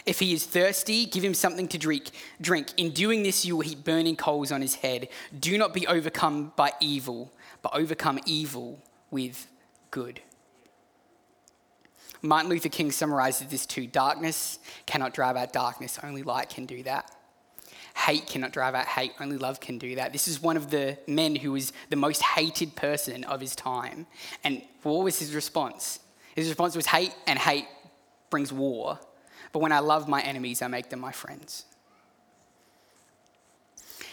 If 0.05 0.19
he 0.19 0.33
is 0.33 0.45
thirsty, 0.45 1.05
give 1.05 1.23
him 1.23 1.33
something 1.33 1.67
to 1.69 1.77
drink. 1.77 2.11
Drink. 2.41 2.73
In 2.77 2.91
doing 2.91 3.23
this, 3.23 3.45
you 3.45 3.55
will 3.55 3.63
heap 3.63 3.83
burning 3.83 4.15
coals 4.15 4.51
on 4.51 4.61
his 4.61 4.75
head. 4.75 5.09
Do 5.37 5.57
not 5.57 5.73
be 5.73 5.87
overcome 5.87 6.51
by 6.55 6.73
evil 6.79 7.31
but 7.61 7.73
overcome 7.73 8.19
evil 8.25 8.81
with 9.11 9.47
good. 9.91 10.21
Martin 12.21 12.49
Luther 12.49 12.69
King 12.69 12.91
summarizes 12.91 13.47
this 13.47 13.65
too 13.65 13.87
darkness 13.87 14.59
cannot 14.85 15.13
drive 15.13 15.37
out 15.37 15.53
darkness, 15.53 15.99
only 16.03 16.23
light 16.23 16.49
can 16.49 16.65
do 16.65 16.83
that. 16.83 17.15
Hate 17.95 18.27
cannot 18.27 18.51
drive 18.51 18.75
out 18.75 18.85
hate, 18.85 19.13
only 19.19 19.37
love 19.37 19.59
can 19.59 19.77
do 19.77 19.95
that. 19.95 20.13
This 20.13 20.27
is 20.27 20.41
one 20.41 20.57
of 20.57 20.69
the 20.69 20.97
men 21.07 21.35
who 21.35 21.51
was 21.53 21.73
the 21.89 21.95
most 21.95 22.21
hated 22.21 22.75
person 22.75 23.23
of 23.25 23.41
his 23.41 23.55
time. 23.55 24.05
And 24.43 24.61
what 24.83 25.03
was 25.03 25.19
his 25.19 25.33
response? 25.33 25.99
His 26.35 26.47
response 26.47 26.75
was 26.75 26.85
hate, 26.85 27.13
and 27.27 27.37
hate 27.39 27.67
brings 28.29 28.53
war. 28.53 28.99
But 29.51 29.59
when 29.59 29.71
I 29.71 29.79
love 29.79 30.07
my 30.07 30.21
enemies, 30.21 30.61
I 30.61 30.67
make 30.67 30.89
them 30.89 30.99
my 30.99 31.11
friends. 31.11 31.65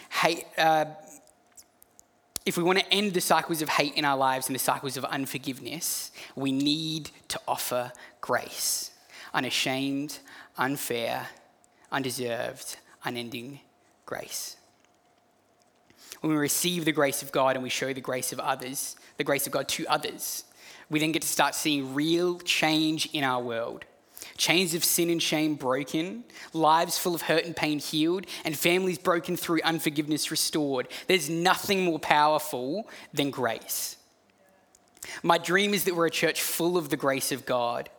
Hate, 0.09 0.45
uh, 0.57 0.85
if 2.47 2.55
we 2.55 2.63
want 2.63 2.79
to 2.79 2.93
end 2.93 3.13
the 3.13 3.19
cycles 3.19 3.61
of 3.61 3.67
hate 3.67 3.93
in 3.95 4.05
our 4.05 4.15
lives 4.15 4.47
and 4.47 4.55
the 4.55 4.59
cycles 4.59 4.95
of 4.95 5.03
unforgiveness, 5.03 6.11
we 6.33 6.53
need 6.53 7.11
to 7.27 7.39
offer 7.45 7.91
grace 8.21 8.91
unashamed, 9.33 10.19
unfair, 10.57 11.27
undeserved, 11.91 12.77
unending 13.03 13.59
grace. 14.05 14.55
When 16.21 16.31
we 16.31 16.37
receive 16.37 16.85
the 16.85 16.93
grace 16.93 17.21
of 17.21 17.33
God 17.33 17.55
and 17.55 17.61
we 17.61 17.69
show 17.69 17.91
the 17.91 17.99
grace 17.99 18.31
of 18.31 18.39
others, 18.39 18.95
the 19.17 19.25
grace 19.25 19.45
of 19.45 19.51
God 19.51 19.67
to 19.67 19.85
others, 19.87 20.45
we 20.89 20.99
then 20.99 21.11
get 21.11 21.23
to 21.23 21.27
start 21.27 21.53
seeing 21.53 21.93
real 21.93 22.39
change 22.39 23.09
in 23.11 23.25
our 23.25 23.43
world. 23.43 23.83
Chains 24.37 24.75
of 24.75 24.83
sin 24.83 25.09
and 25.09 25.21
shame 25.21 25.55
broken, 25.55 26.23
lives 26.53 26.97
full 26.97 27.15
of 27.15 27.23
hurt 27.23 27.45
and 27.45 27.55
pain 27.55 27.79
healed, 27.79 28.25
and 28.45 28.57
families 28.57 28.99
broken 28.99 29.35
through 29.35 29.59
unforgiveness 29.63 30.29
restored. 30.29 30.87
There's 31.07 31.29
nothing 31.29 31.83
more 31.83 31.99
powerful 31.99 32.87
than 33.13 33.31
grace. 33.31 33.97
My 35.23 35.37
dream 35.37 35.73
is 35.73 35.85
that 35.85 35.95
we're 35.95 36.05
a 36.05 36.11
church 36.11 36.41
full 36.41 36.77
of 36.77 36.89
the 36.89 36.97
grace 36.97 37.31
of 37.31 37.45
God, 37.45 37.89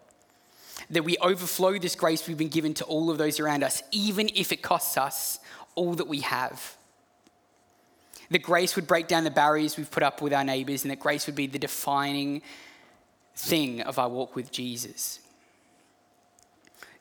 that 0.91 1.05
we 1.05 1.17
overflow 1.19 1.77
this 1.79 1.97
grace 1.97 2.27
we've 2.29 2.39
been 2.39 2.49
given 2.49 2.75
to 2.75 2.85
all 2.85 3.11
of 3.11 3.19
those 3.19 3.41
around 3.41 3.65
us, 3.65 3.83
even 3.91 4.31
if 4.35 4.53
it 4.53 4.63
costs 4.63 4.97
us 4.97 5.41
all 5.75 5.95
that 5.95 6.07
we 6.07 6.21
have. 6.21 6.77
That 8.31 8.43
grace 8.43 8.77
would 8.77 8.87
break 8.87 9.09
down 9.09 9.25
the 9.25 9.31
barriers 9.31 9.77
we've 9.77 9.91
put 9.91 10.03
up 10.03 10.23
with 10.23 10.33
our 10.33 10.45
neighbors, 10.45 10.85
and 10.85 10.91
that 10.91 11.01
grace 11.01 11.27
would 11.27 11.35
be 11.35 11.47
the 11.47 11.59
defining 11.59 12.43
thing 13.35 13.81
of 13.81 13.99
our 13.99 14.09
walk 14.09 14.37
with 14.37 14.53
Jesus. 14.53 15.21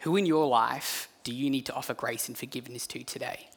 Who 0.08 0.16
in 0.16 0.26
your 0.26 0.48
life 0.48 1.10
do 1.26 1.34
you 1.34 1.50
need 1.50 1.66
to 1.66 1.74
offer 1.74 1.94
grace 1.94 2.30
and 2.30 2.38
forgiveness 2.38 2.88
to 2.88 3.04
today? 3.04 3.50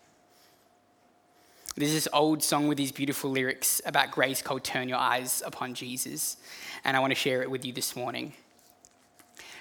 There's 1.77 1.93
this 1.93 2.09
old 2.13 2.43
song 2.43 2.67
with 2.67 2.77
these 2.77 2.91
beautiful 2.91 3.31
lyrics 3.31 3.81
about 3.87 4.11
grace 4.11 4.43
called 4.43 4.65
Turn 4.65 4.89
Your 4.89 4.99
Eyes 4.99 5.45
Upon 5.47 5.75
Jesus, 5.75 6.39
and 6.85 6.97
I 6.97 7.01
want 7.01 7.13
to 7.13 7.15
share 7.15 7.41
it 7.43 7.51
with 7.53 7.65
you 7.65 7.73
this 7.73 7.95
morning. 7.95 8.33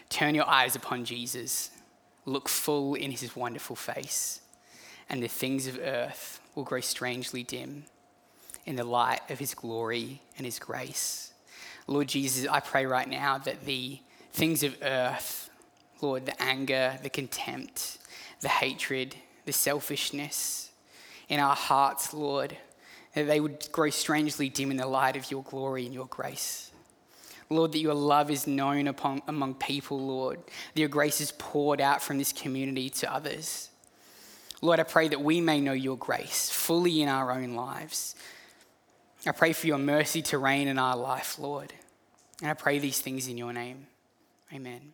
Turn 0.10 0.34
your 0.34 0.49
eyes 0.49 0.75
upon 0.75 1.06
Jesus, 1.06 1.69
look 2.25 2.49
full 2.49 2.95
in 2.95 3.12
his 3.12 3.36
wonderful 3.36 3.75
face 3.75 4.41
and 5.10 5.21
the 5.21 5.28
things 5.28 5.67
of 5.67 5.78
earth 5.78 6.39
will 6.56 6.63
grow 6.63 6.82
strangely 6.82 7.43
dim 7.43 7.84
in 8.65 8.78
the 8.78 8.84
light 8.84 9.21
of 9.30 9.38
his 9.38 9.54
glory 9.54 10.23
and 10.38 10.45
his 10.45 10.58
grace. 10.58 11.34
Lord 11.86 12.08
Jesus, 12.08 12.47
I 12.47 12.62
pray 12.62 12.88
right 12.88 13.08
now 13.08 13.38
that 13.38 13.65
the 13.65 13.99
things 14.34 14.63
of 14.63 14.75
earth, 14.82 15.49
Lord, 16.02 16.26
the 16.26 16.42
anger, 16.42 16.98
the 17.04 17.10
contempt, 17.10 17.98
the 18.42 18.50
hatred, 18.50 19.16
the 19.46 19.54
selfishness 19.54 20.72
in 21.28 21.40
our 21.40 21.56
hearts, 21.56 22.14
Lord, 22.14 22.56
that 23.14 23.28
they 23.28 23.40
would 23.40 23.72
grow 23.72 23.90
strangely 23.90 24.50
dim 24.50 24.72
in 24.72 24.78
the 24.78 24.88
light 24.88 25.16
of 25.16 25.30
your 25.32 25.44
glory 25.44 25.86
and 25.86 25.94
your 25.94 26.08
grace. 26.08 26.72
Lord, 27.50 27.72
that 27.72 27.80
your 27.80 27.96
love 27.96 28.30
is 28.30 28.46
known 28.46 28.88
upon, 28.88 29.22
among 29.28 29.56
people, 29.56 30.00
Lord, 30.00 30.40
that 30.46 30.80
your 30.80 30.90
grace 30.90 31.20
is 31.20 31.32
poured 31.32 31.82
out 31.82 32.02
from 32.02 32.20
this 32.20 32.32
community 32.32 32.90
to 32.92 33.12
others. 33.12 33.70
Lord, 34.62 34.80
I 34.80 34.84
pray 34.84 35.08
that 35.08 35.22
we 35.22 35.42
may 35.42 35.60
know 35.60 35.74
your 35.74 35.98
grace 35.98 36.50
fully 36.50 37.02
in 37.02 37.10
our 37.10 37.32
own 37.32 37.56
lives. 37.56 38.16
I 39.26 39.32
pray 39.32 39.54
for 39.54 39.68
your 39.68 39.78
mercy 39.78 40.22
to 40.24 40.38
reign 40.38 40.68
in 40.68 40.78
our 40.78 40.96
life, 40.96 41.40
Lord. 41.40 41.74
And 42.42 42.52
I 42.52 42.54
pray 42.54 42.78
these 42.80 43.00
things 43.00 43.28
in 43.28 43.38
your 43.38 43.52
name. 43.52 43.88
Amen. 44.54 44.94